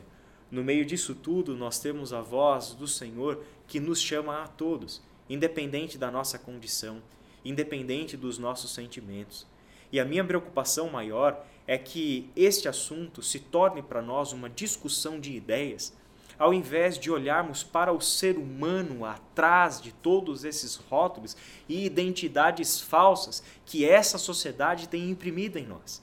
No 0.52 0.64
meio 0.64 0.84
disso 0.84 1.14
tudo 1.14 1.56
nós 1.56 1.80
temos 1.80 2.12
a 2.12 2.22
voz 2.22 2.74
do 2.74 2.88
Senhor 2.88 3.44
que 3.68 3.80
nos 3.80 4.02
chama 4.02 4.44
a 4.44 4.48
todos, 4.48 5.02
independente 5.30 5.98
da 5.98 6.10
nossa 6.10 6.40
condição, 6.40 7.02
independente 7.46 8.18
dos 8.18 8.38
nossos 8.38 8.74
sentimentos. 8.74 9.46
E 9.92 10.00
a 10.00 10.06
minha 10.06 10.24
preocupação 10.24 10.90
maior 10.90 11.46
é 11.68 11.78
que 11.78 12.30
este 12.36 12.68
assunto 12.68 13.22
se 13.22 13.40
torne 13.40 13.82
para 13.82 14.02
nós 14.02 14.34
uma 14.34 14.50
discussão 14.50 15.20
de 15.20 15.36
ideias, 15.36 15.94
ao 16.38 16.54
invés 16.54 16.98
de 16.98 17.12
olharmos 17.12 17.64
para 17.64 17.92
o 17.92 18.02
ser 18.02 18.38
humano 18.38 19.06
atrás 19.06 19.80
de 19.82 19.92
todos 19.92 20.46
esses 20.46 20.76
rótulos 20.76 21.36
e 21.68 21.86
identidades 21.86 22.82
falsas 22.82 23.44
que 23.66 23.86
essa 23.86 24.18
sociedade 24.18 24.88
tem 24.88 25.10
imprimido 25.10 25.58
em 25.58 25.68
nós. 25.68 26.02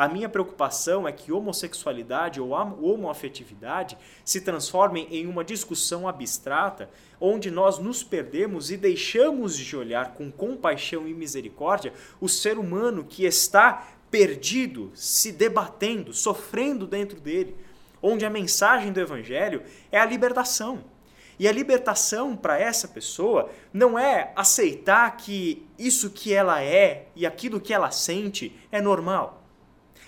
A 0.00 0.08
minha 0.08 0.30
preocupação 0.30 1.06
é 1.06 1.12
que 1.12 1.30
homossexualidade 1.30 2.40
ou 2.40 2.52
homoafetividade 2.52 3.98
se 4.24 4.40
transformem 4.40 5.06
em 5.10 5.26
uma 5.26 5.44
discussão 5.44 6.08
abstrata, 6.08 6.88
onde 7.20 7.50
nós 7.50 7.78
nos 7.78 8.02
perdemos 8.02 8.70
e 8.70 8.78
deixamos 8.78 9.54
de 9.54 9.76
olhar 9.76 10.14
com 10.14 10.32
compaixão 10.32 11.06
e 11.06 11.12
misericórdia 11.12 11.92
o 12.18 12.30
ser 12.30 12.56
humano 12.56 13.04
que 13.04 13.26
está 13.26 13.88
perdido, 14.10 14.90
se 14.94 15.32
debatendo, 15.32 16.14
sofrendo 16.14 16.86
dentro 16.86 17.20
dele, 17.20 17.54
onde 18.00 18.24
a 18.24 18.30
mensagem 18.30 18.94
do 18.94 19.00
Evangelho 19.00 19.62
é 19.92 20.00
a 20.00 20.06
libertação. 20.06 20.82
E 21.38 21.46
a 21.46 21.52
libertação 21.52 22.34
para 22.34 22.58
essa 22.58 22.88
pessoa 22.88 23.50
não 23.70 23.98
é 23.98 24.32
aceitar 24.34 25.14
que 25.18 25.62
isso 25.78 26.08
que 26.08 26.32
ela 26.32 26.62
é 26.62 27.08
e 27.14 27.26
aquilo 27.26 27.60
que 27.60 27.74
ela 27.74 27.90
sente 27.90 28.58
é 28.72 28.80
normal. 28.80 29.39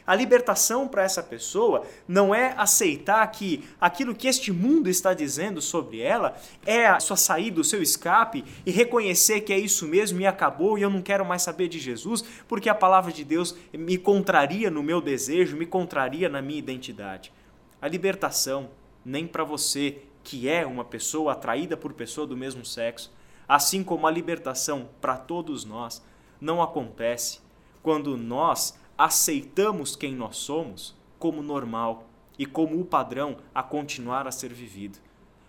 A 0.07 0.15
libertação 0.15 0.89
para 0.89 1.03
essa 1.03 1.23
pessoa 1.23 1.87
não 2.09 2.35
é 2.35 2.55
aceitar 2.57 3.25
que 3.29 3.65
aquilo 3.81 4.15
que 4.15 4.27
este 4.27 4.51
mundo 4.51 4.89
está 4.89 5.15
dizendo 5.15 5.61
sobre 5.61 6.01
ela 6.01 6.37
é 6.67 6.87
a 6.87 6.99
sua 6.99 7.17
saída, 7.17 7.61
o 7.61 7.65
seu 7.65 7.81
escape 7.81 8.45
e 8.67 8.71
reconhecer 8.71 9.43
que 9.43 9.53
é 9.53 9.59
isso 9.59 9.87
mesmo 9.87 10.21
e 10.21 10.27
acabou 10.27 10.77
e 10.77 10.83
eu 10.83 10.91
não 10.91 11.01
quero 11.01 11.25
mais 11.25 11.43
saber 11.43 11.69
de 11.69 11.79
Jesus 11.79 12.25
porque 12.49 12.69
a 12.69 12.75
palavra 12.75 13.13
de 13.13 13.25
Deus 13.25 13.57
me 13.73 13.97
contraria 13.97 14.71
no 14.71 14.83
meu 14.83 15.01
desejo, 15.01 15.57
me 15.57 15.67
contraria 15.67 16.29
na 16.29 16.43
minha 16.43 16.59
identidade. 16.59 17.33
A 17.81 17.87
libertação, 17.87 18.71
nem 19.05 19.27
para 19.27 19.45
você 19.45 19.99
que 20.25 20.49
é 20.49 20.67
uma 20.67 20.85
pessoa 20.85 21.33
atraída 21.33 21.77
por 21.77 21.93
pessoa 21.93 22.27
do 22.27 22.37
mesmo 22.37 22.65
sexo, 22.65 23.13
assim 23.49 23.83
como 23.85 24.07
a 24.07 24.11
libertação 24.11 24.89
para 25.01 25.17
todos 25.17 25.65
nós, 25.65 26.03
não 26.41 26.63
acontece 26.63 27.41
quando 27.83 28.17
nós 28.17 28.79
aceitamos 29.05 29.97
quem 29.97 30.15
nós 30.15 30.37
somos 30.37 30.95
como 31.19 31.43
normal 31.43 32.09
e 32.39 32.47
como 32.47 32.81
o 32.81 32.85
padrão 32.85 33.37
a 33.53 33.61
continuar 33.61 34.29
a 34.29 34.31
ser 34.31 34.53
vivido. 34.53 34.97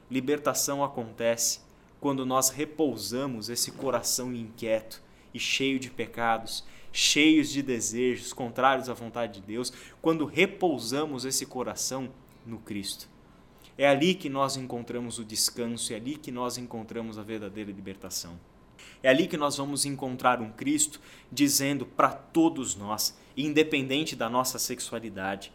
Libertação 0.10 0.84
acontece 0.84 1.60
quando 2.00 2.26
nós 2.26 2.50
repousamos 2.50 3.50
esse 3.50 3.72
coração 3.72 4.34
inquieto 4.34 5.04
e 5.32 5.40
cheio 5.40 5.80
de 5.80 5.92
pecados, 5.92 6.66
cheios 6.92 7.50
de 7.50 7.62
desejos 7.62 8.34
contrários 8.34 8.90
à 8.90 8.94
vontade 8.96 9.40
de 9.40 9.46
Deus, 9.46 9.72
quando 10.02 10.26
repousamos 10.26 11.24
esse 11.24 11.46
coração 11.46 12.10
no 12.48 12.58
Cristo. 12.58 13.08
É 13.78 13.88
ali 13.88 14.16
que 14.16 14.30
nós 14.30 14.58
encontramos 14.58 15.20
o 15.20 15.24
descanso, 15.24 15.94
é 15.94 15.98
ali 15.98 16.18
que 16.18 16.32
nós 16.32 16.58
encontramos 16.58 17.20
a 17.20 17.22
verdadeira 17.22 17.72
libertação. 17.72 18.40
É 19.04 19.10
ali 19.10 19.28
que 19.28 19.38
nós 19.38 19.58
vamos 19.58 19.86
encontrar 19.86 20.42
um 20.42 20.52
Cristo 20.52 21.00
dizendo 21.32 21.86
para 21.86 22.10
todos 22.10 22.76
nós, 22.76 23.16
independente 23.36 24.16
da 24.16 24.30
nossa 24.30 24.60
sexualidade: 24.60 25.52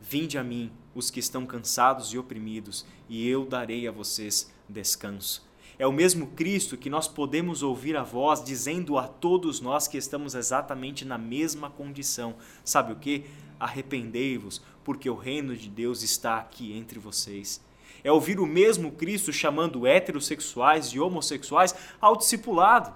Vinde 0.00 0.38
a 0.38 0.44
mim, 0.44 0.70
os 0.94 1.10
que 1.10 1.20
estão 1.20 1.44
cansados 1.46 2.12
e 2.12 2.18
oprimidos, 2.18 2.86
e 3.08 3.28
eu 3.28 3.44
darei 3.44 3.88
a 3.88 3.92
vocês 3.92 4.52
descanso. 4.68 5.46
É 5.78 5.86
o 5.86 5.92
mesmo 5.92 6.28
Cristo 6.28 6.76
que 6.76 6.90
nós 6.90 7.06
podemos 7.06 7.62
ouvir 7.62 7.96
a 7.96 8.02
voz 8.02 8.42
dizendo 8.42 8.98
a 8.98 9.06
todos 9.06 9.60
nós 9.60 9.86
que 9.86 9.96
estamos 9.96 10.34
exatamente 10.34 11.04
na 11.04 11.16
mesma 11.16 11.70
condição. 11.70 12.34
Sabe 12.64 12.92
o 12.92 12.96
que? 12.96 13.24
Arrependei-vos, 13.60 14.60
porque 14.82 15.08
o 15.08 15.14
reino 15.14 15.56
de 15.56 15.68
Deus 15.68 16.02
está 16.02 16.38
aqui 16.38 16.72
entre 16.72 16.98
vocês 16.98 17.60
é 18.02 18.12
ouvir 18.12 18.38
o 18.38 18.46
mesmo 18.46 18.92
Cristo 18.92 19.32
chamando 19.32 19.86
heterossexuais 19.86 20.86
e 20.88 21.00
homossexuais 21.00 21.74
ao 22.00 22.16
discipulado. 22.16 22.92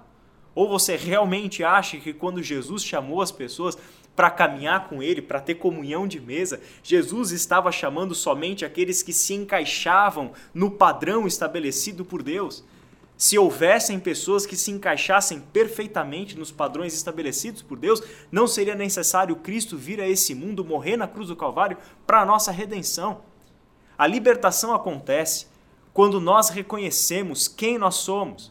Ou 0.54 0.68
você 0.68 0.96
realmente 0.96 1.64
acha 1.64 1.96
que 1.98 2.12
quando 2.12 2.42
Jesus 2.42 2.84
chamou 2.84 3.22
as 3.22 3.32
pessoas 3.32 3.76
para 4.14 4.30
caminhar 4.30 4.88
com 4.88 5.02
ele, 5.02 5.22
para 5.22 5.40
ter 5.40 5.54
comunhão 5.54 6.06
de 6.06 6.20
mesa, 6.20 6.60
Jesus 6.82 7.30
estava 7.30 7.72
chamando 7.72 8.14
somente 8.14 8.64
aqueles 8.64 9.02
que 9.02 9.12
se 9.12 9.34
encaixavam 9.34 10.32
no 10.52 10.70
padrão 10.70 11.26
estabelecido 11.26 12.04
por 12.04 12.22
Deus? 12.22 12.64
Se 13.16 13.38
houvessem 13.38 14.00
pessoas 14.00 14.44
que 14.44 14.56
se 14.56 14.70
encaixassem 14.70 15.40
perfeitamente 15.52 16.36
nos 16.36 16.50
padrões 16.50 16.92
estabelecidos 16.92 17.62
por 17.62 17.78
Deus, 17.78 18.02
não 18.30 18.46
seria 18.46 18.74
necessário 18.74 19.36
Cristo 19.36 19.76
vir 19.76 20.00
a 20.00 20.08
esse 20.08 20.34
mundo, 20.34 20.64
morrer 20.64 20.96
na 20.96 21.06
cruz 21.06 21.28
do 21.28 21.36
Calvário 21.36 21.78
para 22.06 22.20
a 22.20 22.26
nossa 22.26 22.50
redenção. 22.50 23.22
A 23.96 24.06
libertação 24.06 24.74
acontece 24.74 25.46
quando 25.92 26.20
nós 26.20 26.48
reconhecemos 26.48 27.46
quem 27.46 27.78
nós 27.78 27.94
somos, 27.96 28.50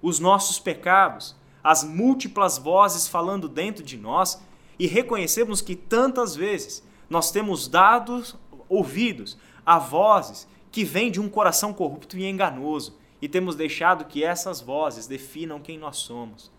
os 0.00 0.20
nossos 0.20 0.58
pecados, 0.58 1.34
as 1.64 1.82
múltiplas 1.82 2.58
vozes 2.58 3.08
falando 3.08 3.48
dentro 3.48 3.82
de 3.82 3.96
nós 3.96 4.40
e 4.78 4.86
reconhecemos 4.86 5.60
que 5.60 5.74
tantas 5.74 6.36
vezes 6.36 6.82
nós 7.08 7.30
temos 7.30 7.68
dado 7.68 8.22
ouvidos 8.68 9.38
a 9.64 9.78
vozes 9.78 10.46
que 10.70 10.84
vêm 10.84 11.10
de 11.10 11.20
um 11.20 11.28
coração 11.28 11.72
corrupto 11.72 12.18
e 12.18 12.26
enganoso 12.26 12.98
e 13.20 13.28
temos 13.28 13.56
deixado 13.56 14.04
que 14.04 14.22
essas 14.22 14.60
vozes 14.60 15.06
definam 15.06 15.60
quem 15.60 15.78
nós 15.78 15.96
somos. 15.96 16.50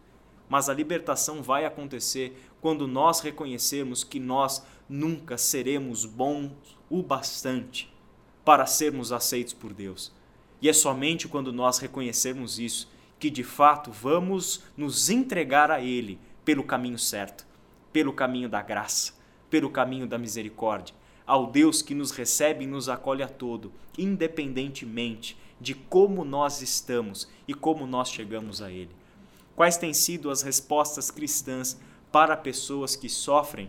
Mas 0.49 0.69
a 0.69 0.73
libertação 0.73 1.43
vai 1.43 1.65
acontecer 1.65 2.37
quando 2.61 2.87
nós 2.87 3.19
reconhecermos 3.19 4.03
que 4.03 4.19
nós 4.19 4.65
nunca 4.89 5.37
seremos 5.37 6.05
bons 6.05 6.51
o 6.89 7.03
bastante 7.03 7.93
para 8.43 8.65
sermos 8.65 9.11
aceitos 9.11 9.53
por 9.53 9.73
Deus. 9.73 10.11
E 10.61 10.69
é 10.69 10.73
somente 10.73 11.27
quando 11.27 11.53
nós 11.53 11.77
reconhecermos 11.77 12.59
isso 12.59 12.89
que 13.19 13.29
de 13.29 13.43
fato 13.43 13.91
vamos 13.91 14.63
nos 14.75 15.09
entregar 15.09 15.69
a 15.71 15.81
Ele 15.81 16.19
pelo 16.45 16.63
caminho 16.63 16.97
certo, 16.97 17.46
pelo 17.97 18.13
caminho 18.13 18.47
da 18.47 18.61
graça, 18.61 19.13
pelo 19.49 19.71
caminho 19.71 20.05
da 20.05 20.19
misericórdia, 20.19 20.93
ao 21.25 21.47
Deus 21.47 21.81
que 21.81 21.95
nos 21.95 22.11
recebe 22.11 22.63
e 22.63 22.67
nos 22.67 22.87
acolhe 22.87 23.23
a 23.23 23.27
todo, 23.27 23.73
independentemente 23.97 25.35
de 25.59 25.73
como 25.73 26.23
nós 26.23 26.61
estamos 26.61 27.27
e 27.47 27.55
como 27.55 27.87
nós 27.87 28.11
chegamos 28.11 28.61
a 28.61 28.71
Ele. 28.71 28.91
Quais 29.55 29.77
têm 29.77 29.95
sido 29.95 30.29
as 30.29 30.43
respostas 30.43 31.09
cristãs 31.09 31.79
para 32.11 32.37
pessoas 32.37 32.95
que 32.95 33.09
sofrem 33.09 33.67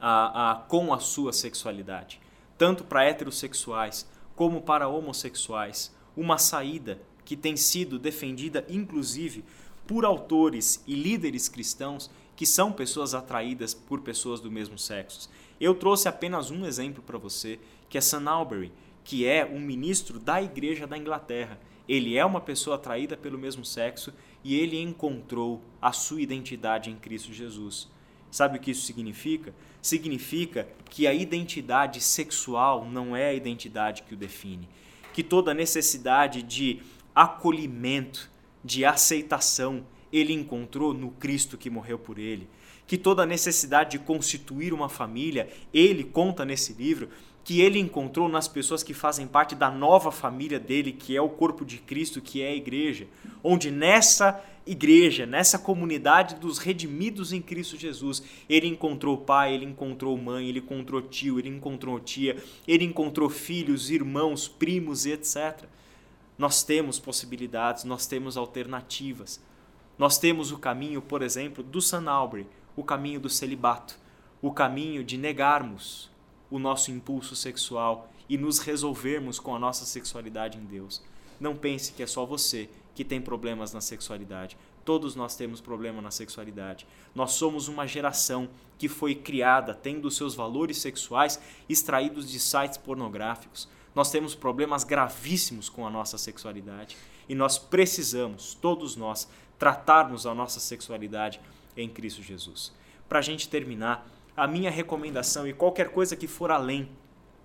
a, 0.00 0.50
a, 0.50 0.54
com 0.56 0.92
a 0.92 0.98
sua 0.98 1.32
sexualidade? 1.32 2.20
tanto 2.58 2.82
para 2.82 3.04
heterossexuais 3.04 4.04
como 4.34 4.62
para 4.62 4.88
homossexuais, 4.88 5.94
uma 6.16 6.38
saída 6.38 7.00
que 7.24 7.36
tem 7.36 7.56
sido 7.56 7.98
defendida 7.98 8.64
inclusive 8.68 9.44
por 9.86 10.04
autores 10.04 10.82
e 10.86 10.94
líderes 10.94 11.48
cristãos 11.48 12.10
que 12.36 12.46
são 12.46 12.72
pessoas 12.72 13.14
atraídas 13.14 13.74
por 13.74 14.00
pessoas 14.00 14.40
do 14.40 14.50
mesmo 14.50 14.78
sexo. 14.78 15.30
Eu 15.60 15.74
trouxe 15.74 16.08
apenas 16.08 16.50
um 16.50 16.66
exemplo 16.66 17.02
para 17.02 17.18
você, 17.18 17.58
que 17.88 17.96
é 17.96 18.00
Sam 18.00 18.28
Albury, 18.28 18.72
que 19.04 19.26
é 19.26 19.44
um 19.44 19.60
ministro 19.60 20.18
da 20.18 20.42
Igreja 20.42 20.86
da 20.86 20.98
Inglaterra. 20.98 21.60
Ele 21.88 22.16
é 22.16 22.24
uma 22.24 22.40
pessoa 22.40 22.76
atraída 22.76 23.16
pelo 23.16 23.38
mesmo 23.38 23.64
sexo 23.64 24.12
e 24.42 24.58
ele 24.58 24.80
encontrou 24.80 25.62
a 25.80 25.92
sua 25.92 26.20
identidade 26.20 26.90
em 26.90 26.96
Cristo 26.96 27.32
Jesus. 27.32 27.88
Sabe 28.30 28.58
o 28.58 28.60
que 28.60 28.72
isso 28.72 28.84
significa? 28.84 29.54
Significa 29.80 30.66
que 30.90 31.06
a 31.06 31.14
identidade 31.14 32.00
sexual 32.00 32.84
não 32.84 33.14
é 33.14 33.28
a 33.28 33.34
identidade 33.34 34.02
que 34.02 34.14
o 34.14 34.16
define. 34.16 34.68
Que 35.12 35.22
toda 35.22 35.54
necessidade 35.54 36.42
de 36.42 36.80
acolhimento, 37.14 38.28
de 38.64 38.84
aceitação, 38.84 39.86
ele 40.14 40.32
encontrou 40.32 40.94
no 40.94 41.10
Cristo 41.10 41.58
que 41.58 41.68
morreu 41.68 41.98
por 41.98 42.18
ele. 42.18 42.48
Que 42.86 42.96
toda 42.96 43.26
necessidade 43.26 43.92
de 43.92 43.98
constituir 43.98 44.72
uma 44.72 44.88
família, 44.88 45.48
ele 45.72 46.04
conta 46.04 46.44
nesse 46.44 46.72
livro, 46.72 47.08
que 47.42 47.60
ele 47.60 47.78
encontrou 47.78 48.28
nas 48.28 48.48
pessoas 48.48 48.82
que 48.82 48.94
fazem 48.94 49.26
parte 49.26 49.54
da 49.54 49.70
nova 49.70 50.10
família 50.10 50.58
dele, 50.58 50.92
que 50.92 51.14
é 51.14 51.20
o 51.20 51.28
corpo 51.28 51.64
de 51.64 51.78
Cristo, 51.78 52.20
que 52.20 52.40
é 52.40 52.48
a 52.48 52.54
igreja, 52.54 53.06
onde 53.42 53.70
nessa 53.70 54.42
igreja, 54.66 55.26
nessa 55.26 55.58
comunidade 55.58 56.36
dos 56.36 56.56
redimidos 56.56 57.32
em 57.32 57.42
Cristo 57.42 57.76
Jesus, 57.76 58.22
ele 58.48 58.66
encontrou 58.66 59.18
pai, 59.18 59.52
ele 59.52 59.66
encontrou 59.66 60.16
mãe, 60.16 60.48
ele 60.48 60.60
encontrou 60.60 61.02
tio, 61.02 61.38
ele 61.38 61.50
encontrou 61.50 62.00
tia, 62.00 62.42
ele 62.66 62.84
encontrou 62.84 63.28
filhos, 63.28 63.90
irmãos, 63.90 64.48
primos 64.48 65.04
etc. 65.04 65.64
Nós 66.38 66.62
temos 66.62 66.98
possibilidades, 66.98 67.84
nós 67.84 68.06
temos 68.06 68.36
alternativas. 68.38 69.40
Nós 69.98 70.18
temos 70.18 70.50
o 70.50 70.58
caminho, 70.58 71.00
por 71.00 71.22
exemplo, 71.22 71.62
do 71.62 71.80
San 71.80 72.08
Albury, 72.10 72.46
o 72.76 72.82
caminho 72.82 73.20
do 73.20 73.30
celibato, 73.30 73.96
o 74.42 74.50
caminho 74.50 75.04
de 75.04 75.16
negarmos 75.16 76.10
o 76.50 76.58
nosso 76.58 76.90
impulso 76.90 77.36
sexual 77.36 78.10
e 78.28 78.36
nos 78.36 78.58
resolvermos 78.58 79.38
com 79.38 79.54
a 79.54 79.58
nossa 79.58 79.84
sexualidade 79.84 80.58
em 80.58 80.64
Deus. 80.64 81.02
Não 81.38 81.56
pense 81.56 81.92
que 81.92 82.02
é 82.02 82.06
só 82.06 82.24
você 82.24 82.68
que 82.94 83.04
tem 83.04 83.20
problemas 83.20 83.72
na 83.72 83.80
sexualidade. 83.80 84.56
Todos 84.84 85.16
nós 85.16 85.36
temos 85.36 85.60
problema 85.60 86.02
na 86.02 86.10
sexualidade. 86.10 86.86
Nós 87.14 87.32
somos 87.32 87.68
uma 87.68 87.86
geração 87.86 88.48
que 88.78 88.88
foi 88.88 89.14
criada 89.14 89.74
tendo 89.74 90.10
seus 90.10 90.34
valores 90.34 90.78
sexuais 90.78 91.40
extraídos 91.68 92.30
de 92.30 92.38
sites 92.38 92.78
pornográficos. 92.78 93.68
Nós 93.94 94.10
temos 94.10 94.34
problemas 94.34 94.84
gravíssimos 94.84 95.68
com 95.68 95.86
a 95.86 95.90
nossa 95.90 96.18
sexualidade 96.18 96.96
e 97.28 97.34
nós 97.34 97.58
precisamos, 97.58 98.54
todos 98.54 98.96
nós, 98.96 99.28
tratarmos 99.64 100.26
a 100.26 100.34
nossa 100.34 100.60
sexualidade 100.60 101.40
em 101.74 101.88
Cristo 101.88 102.22
Jesus. 102.22 102.70
Para 103.08 103.20
a 103.20 103.22
gente 103.22 103.48
terminar, 103.48 104.06
a 104.36 104.46
minha 104.46 104.70
recomendação 104.70 105.48
e 105.48 105.54
qualquer 105.54 105.88
coisa 105.88 106.14
que 106.14 106.26
for 106.26 106.50
além 106.50 106.86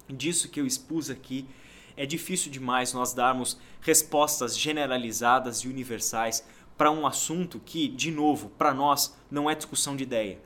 disso 0.10 0.50
que 0.50 0.60
eu 0.60 0.68
expus 0.68 1.10
aqui, 1.10 1.48
é 1.96 2.06
difícil 2.06 2.52
demais 2.52 2.92
nós 2.92 3.14
darmos 3.14 3.58
respostas 3.80 4.60
generalizadas 4.60 5.60
e 5.60 5.70
universais 5.70 6.46
para 6.78 6.92
um 6.92 7.08
assunto 7.08 7.58
que, 7.58 7.88
de 7.88 8.12
novo, 8.12 8.50
para 8.50 8.74
nós 8.74 9.16
não 9.32 9.50
é 9.50 9.56
discussão 9.56 9.96
de 9.96 10.04
ideia, 10.04 10.42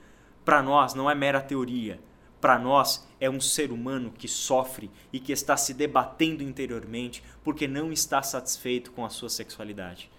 para 0.46 0.62
nós 0.62 0.94
não 0.94 1.10
é 1.10 1.16
mera 1.16 1.42
teoria, 1.42 2.00
para 2.40 2.60
nós 2.60 3.08
é 3.20 3.28
um 3.28 3.42
ser 3.42 3.72
humano 3.72 4.14
que 4.16 4.28
sofre 4.28 4.92
e 5.12 5.20
que 5.20 5.32
está 5.32 5.58
se 5.58 5.74
debatendo 5.74 6.44
interiormente 6.44 7.24
porque 7.44 7.68
não 7.68 7.92
está 7.92 8.22
satisfeito 8.22 8.92
com 8.92 9.04
a 9.04 9.10
sua 9.10 9.28
sexualidade. 9.28 10.12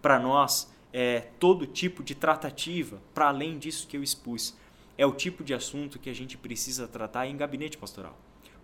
Para 0.00 0.20
nós 0.20 0.70
é 0.92 1.20
todo 1.38 1.66
tipo 1.66 2.02
de 2.02 2.14
tratativa, 2.14 3.00
para 3.14 3.28
além 3.28 3.58
disso 3.58 3.86
que 3.88 3.96
eu 3.96 4.02
expus, 4.02 4.54
é 4.98 5.06
o 5.06 5.12
tipo 5.12 5.42
de 5.42 5.54
assunto 5.54 5.98
que 5.98 6.10
a 6.10 6.14
gente 6.14 6.36
precisa 6.36 6.86
tratar 6.86 7.26
em 7.26 7.36
gabinete 7.36 7.78
pastoral. 7.78 8.16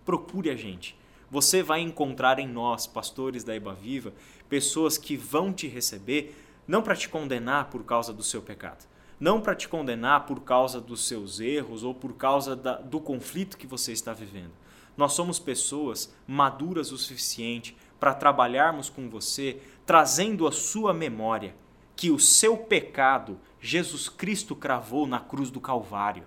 Procure 0.05 0.49
a 0.49 0.55
gente. 0.55 0.95
Você 1.31 1.61
vai 1.61 1.81
encontrar 1.81 2.39
em 2.39 2.47
nós, 2.47 2.87
pastores 2.87 3.43
da 3.43 3.55
Eba 3.55 3.73
Viva, 3.73 4.13
pessoas 4.47 4.97
que 4.97 5.15
vão 5.15 5.51
te 5.53 5.67
receber 5.67 6.35
não 6.67 6.81
para 6.81 6.95
te 6.95 7.09
condenar 7.09 7.69
por 7.69 7.83
causa 7.83 8.13
do 8.13 8.23
seu 8.23 8.41
pecado, 8.41 8.85
não 9.19 9.41
para 9.41 9.55
te 9.55 9.67
condenar 9.67 10.25
por 10.25 10.41
causa 10.41 10.79
dos 10.79 11.07
seus 11.07 11.39
erros 11.39 11.83
ou 11.83 11.93
por 11.95 12.13
causa 12.13 12.55
da, 12.55 12.75
do 12.75 12.99
conflito 12.99 13.57
que 13.57 13.67
você 13.67 13.91
está 13.91 14.13
vivendo. 14.13 14.51
Nós 14.95 15.13
somos 15.13 15.39
pessoas 15.39 16.13
maduras 16.27 16.91
o 16.91 16.97
suficiente 16.97 17.75
para 17.99 18.13
trabalharmos 18.13 18.89
com 18.89 19.09
você, 19.09 19.59
trazendo 19.85 20.47
a 20.47 20.51
sua 20.51 20.93
memória 20.93 21.55
que 21.99 22.09
o 22.09 22.17
seu 22.17 22.55
pecado 22.55 23.37
Jesus 23.59 24.07
Cristo 24.07 24.55
cravou 24.55 25.05
na 25.05 25.19
cruz 25.19 25.51
do 25.51 25.59
Calvário. 25.59 26.23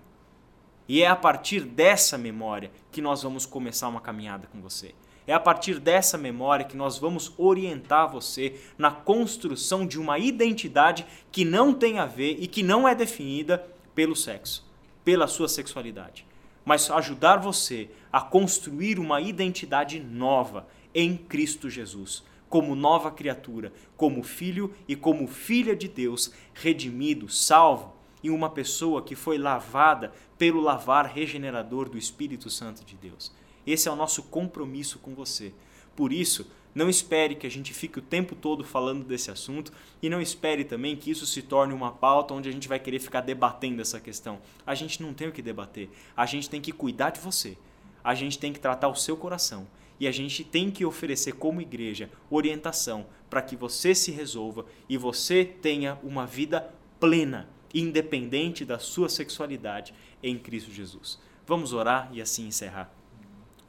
E 0.87 1.03
é 1.03 1.07
a 1.07 1.17
partir 1.17 1.63
dessa 1.63 2.19
memória 2.19 2.71
que 2.91 3.01
nós 3.01 3.23
vamos 3.23 3.47
começar 3.47 3.89
uma 3.89 4.03
caminhada 4.03 4.47
com 4.47 4.61
você. 4.61 4.95
É 5.27 5.33
a 5.33 5.41
partir 5.41 5.79
dessa 5.81 6.19
memória 6.19 6.67
que 6.67 6.77
nós 6.77 6.99
vamos 6.99 7.33
orientar 7.39 8.07
você 8.07 8.61
na 8.77 8.91
construção 8.91 9.87
de 9.87 9.99
uma 9.99 10.19
identidade 10.19 11.07
que 11.31 11.43
não 11.43 11.73
tem 11.73 11.99
a 11.99 12.05
ver 12.05 12.37
e 12.39 12.47
que 12.47 12.63
não 12.63 12.87
é 12.87 12.95
definida 12.95 13.67
pelo 13.95 14.15
sexo, 14.15 14.71
pela 15.03 15.27
sua 15.27 15.49
sexualidade, 15.49 16.27
mas 16.67 16.91
ajudar 16.91 17.39
você 17.39 17.89
a 18.13 18.21
construir 18.21 18.99
uma 18.99 19.23
identidade 19.23 19.99
nova 20.01 20.69
em 20.95 21.17
Cristo 21.17 21.71
Jesus 21.71 22.23
como 22.53 22.75
nova 22.75 23.11
criatura, 23.11 23.73
como 23.97 24.23
filho 24.23 24.75
e 24.87 24.95
como 24.95 25.27
filha 25.27 25.75
de 25.75 25.89
Deus, 25.89 26.31
redimido, 26.53 27.27
salvo, 27.27 27.97
e 28.23 28.29
uma 28.29 28.51
pessoa 28.51 29.01
que 29.01 29.17
foi 29.17 29.39
lavada 29.39 30.13
pelo 30.37 30.61
lavar 30.61 31.07
regenerador 31.07 31.89
do 31.89 31.97
Espírito 31.97 32.51
Santo 32.51 32.85
de 32.85 32.95
Deus. 32.95 33.33
Esse 33.67 33.89
é 33.89 33.91
o 33.91 33.97
nosso 33.97 34.25
compromisso 34.25 34.99
com 34.99 35.15
você. 35.15 35.55
Por 35.97 36.13
isso, 36.13 36.47
não 36.75 36.91
espere 36.91 37.37
que 37.37 37.47
a 37.47 37.51
gente 37.51 37.73
fique 37.73 38.01
o 38.01 38.03
tempo 38.03 38.35
todo 38.35 38.63
falando 38.63 39.03
desse 39.03 39.31
assunto 39.31 39.73
e 40.03 40.11
não 40.11 40.21
espere 40.21 40.63
também 40.63 40.95
que 40.95 41.11
isso 41.11 41.25
se 41.25 41.41
torne 41.41 41.73
uma 41.73 41.91
pauta 41.91 42.35
onde 42.35 42.51
a 42.51 42.53
gente 42.53 42.69
vai 42.69 42.79
querer 42.79 42.99
ficar 42.99 43.23
debatendo 43.23 43.81
essa 43.81 43.99
questão. 43.99 44.41
A 44.67 44.75
gente 44.75 45.03
não 45.03 45.15
tem 45.15 45.27
o 45.27 45.33
que 45.33 45.41
debater. 45.41 45.89
A 46.15 46.27
gente 46.27 46.51
tem 46.51 46.61
que 46.61 46.71
cuidar 46.71 47.09
de 47.09 47.21
você. 47.21 47.57
A 48.05 48.15
gente 48.15 48.39
tem 48.39 48.53
que 48.53 48.61
tratar 48.61 48.89
o 48.89 48.95
seu 48.95 49.17
coração 49.17 49.67
e 50.03 50.09
a 50.09 50.11
gente 50.11 50.43
tem 50.43 50.69
que 50.69 50.85
oferecer 50.85 51.35
como 51.35 51.61
igreja 51.61 52.11
orientação 52.29 53.07
para 53.31 53.41
que 53.41 53.55
você 53.55 53.95
se 53.95 54.11
resolva 54.11 54.67
e 54.89 54.97
você 54.97 55.45
tenha 55.45 55.97
uma 56.03 56.27
vida 56.27 56.75
plena, 56.99 57.49
independente 57.73 58.65
da 58.65 58.81
sua 58.81 59.09
sexualidade 59.09 59.95
em 60.21 60.37
Cristo 60.37 60.73
Jesus. 60.73 61.21
Vamos 61.47 61.73
orar 61.73 62.11
e 62.13 62.21
assim 62.21 62.49
encerrar. 62.49 62.93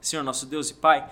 Senhor 0.02 0.24
nosso 0.24 0.48
Deus 0.48 0.72
e 0.72 0.74
Pai, 0.74 1.08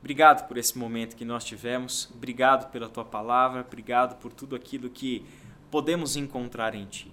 obrigado 0.00 0.46
por 0.46 0.58
esse 0.58 0.76
momento 0.76 1.16
que 1.16 1.24
nós 1.24 1.44
tivemos, 1.44 2.10
obrigado 2.14 2.70
pela 2.70 2.90
tua 2.90 3.06
palavra, 3.06 3.62
obrigado 3.66 4.18
por 4.18 4.34
tudo 4.34 4.54
aquilo 4.54 4.90
que 4.90 5.24
podemos 5.70 6.14
encontrar 6.14 6.74
em 6.74 6.84
ti. 6.84 7.10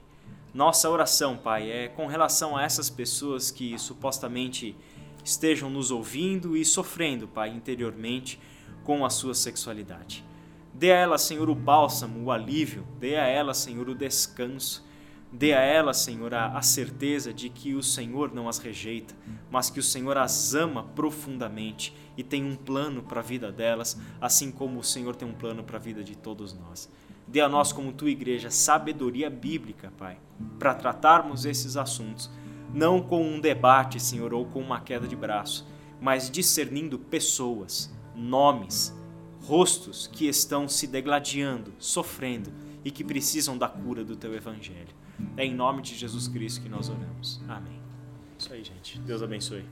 Nossa 0.54 0.90
oração, 0.90 1.38
Pai, 1.38 1.72
é 1.72 1.88
com 1.88 2.06
relação 2.06 2.58
a 2.58 2.64
essas 2.64 2.90
pessoas 2.90 3.50
que 3.50 3.80
supostamente 3.80 4.76
estejam 5.26 5.72
nos 5.72 5.90
ouvindo 5.90 6.56
e 6.56 6.64
sofrendo, 6.64 7.28
Pai, 7.28 7.50
interiormente 7.50 8.40
com 8.84 9.04
a 9.04 9.10
sua 9.10 9.34
sexualidade. 9.34 10.24
Dê 10.72 10.92
a 10.92 10.98
ela, 10.98 11.18
Senhor, 11.18 11.50
o 11.50 11.56
bálsamo, 11.56 12.24
o 12.24 12.32
alívio, 12.32 12.86
dê 13.00 13.16
a 13.16 13.26
ela, 13.26 13.54
Senhor, 13.54 13.90
o 13.90 13.96
descanso. 13.96 14.86
Dê 15.32 15.54
a 15.54 15.60
ela, 15.60 15.94
Senhor, 15.94 16.34
a, 16.34 16.62
certeza 16.62 17.34
de 17.34 17.50
que 17.50 17.74
o 17.74 17.84
Senhor 17.84 18.34
não 18.34 18.48
as 18.48 18.58
rejeita, 18.58 19.14
mas 19.50 19.70
que 19.70 19.80
o 19.80 19.84
Senhor 19.84 20.18
as 20.18 20.54
ama 20.54 20.84
profundamente 20.84 21.94
e 22.16 22.24
tem 22.24 22.46
um 22.46 22.56
plano 22.56 23.04
para 23.04 23.20
a 23.20 23.24
vida 23.24 23.52
delas, 23.52 24.00
assim 24.22 24.50
como 24.50 24.80
o 24.80 24.84
Senhor 24.84 25.14
tem 25.16 25.28
um 25.28 25.34
plano 25.34 25.62
para 25.62 25.76
a 25.76 25.80
vida 25.80 26.04
de 26.04 26.16
todos 26.16 26.54
nós. 26.54 26.90
Dê 27.28 27.42
a 27.42 27.50
nós, 27.50 27.74
como 27.74 27.92
tua 27.92 28.10
igreja, 28.10 28.50
sabedoria 28.50 29.30
bíblica, 29.30 29.92
Pai, 29.98 30.18
para 30.58 30.74
tratarmos 30.74 31.44
esses 31.44 31.76
assuntos 31.76 32.30
não 32.74 33.02
com 33.02 33.24
um 33.24 33.40
debate, 33.40 34.00
Senhor, 34.00 34.34
ou 34.34 34.46
com 34.46 34.60
uma 34.60 34.80
queda 34.80 35.08
de 35.08 35.16
braço, 35.16 35.68
mas 36.02 36.30
discernindo 36.30 37.00
pessoas, 37.00 37.94
nomes, 38.16 38.94
rostos 39.42 40.08
que 40.08 40.28
estão 40.28 40.68
se 40.68 40.88
degladiando, 40.88 41.74
sofrendo 41.78 42.52
e 42.84 42.92
que 42.92 43.04
precisam 43.04 43.58
da 43.58 43.68
cura 43.68 44.04
do 44.04 44.16
teu 44.16 44.34
evangelho. 44.34 44.94
É 45.38 45.46
em 45.46 45.54
nome 45.54 45.82
de 45.82 45.96
Jesus 45.96 46.28
Cristo 46.28 46.62
que 46.62 46.70
nós 46.70 46.90
oramos. 46.90 47.42
Amém. 47.48 47.80
Isso 48.38 48.52
aí, 48.52 48.64
gente. 48.64 49.00
Deus 49.00 49.22
abençoe. 49.22 49.66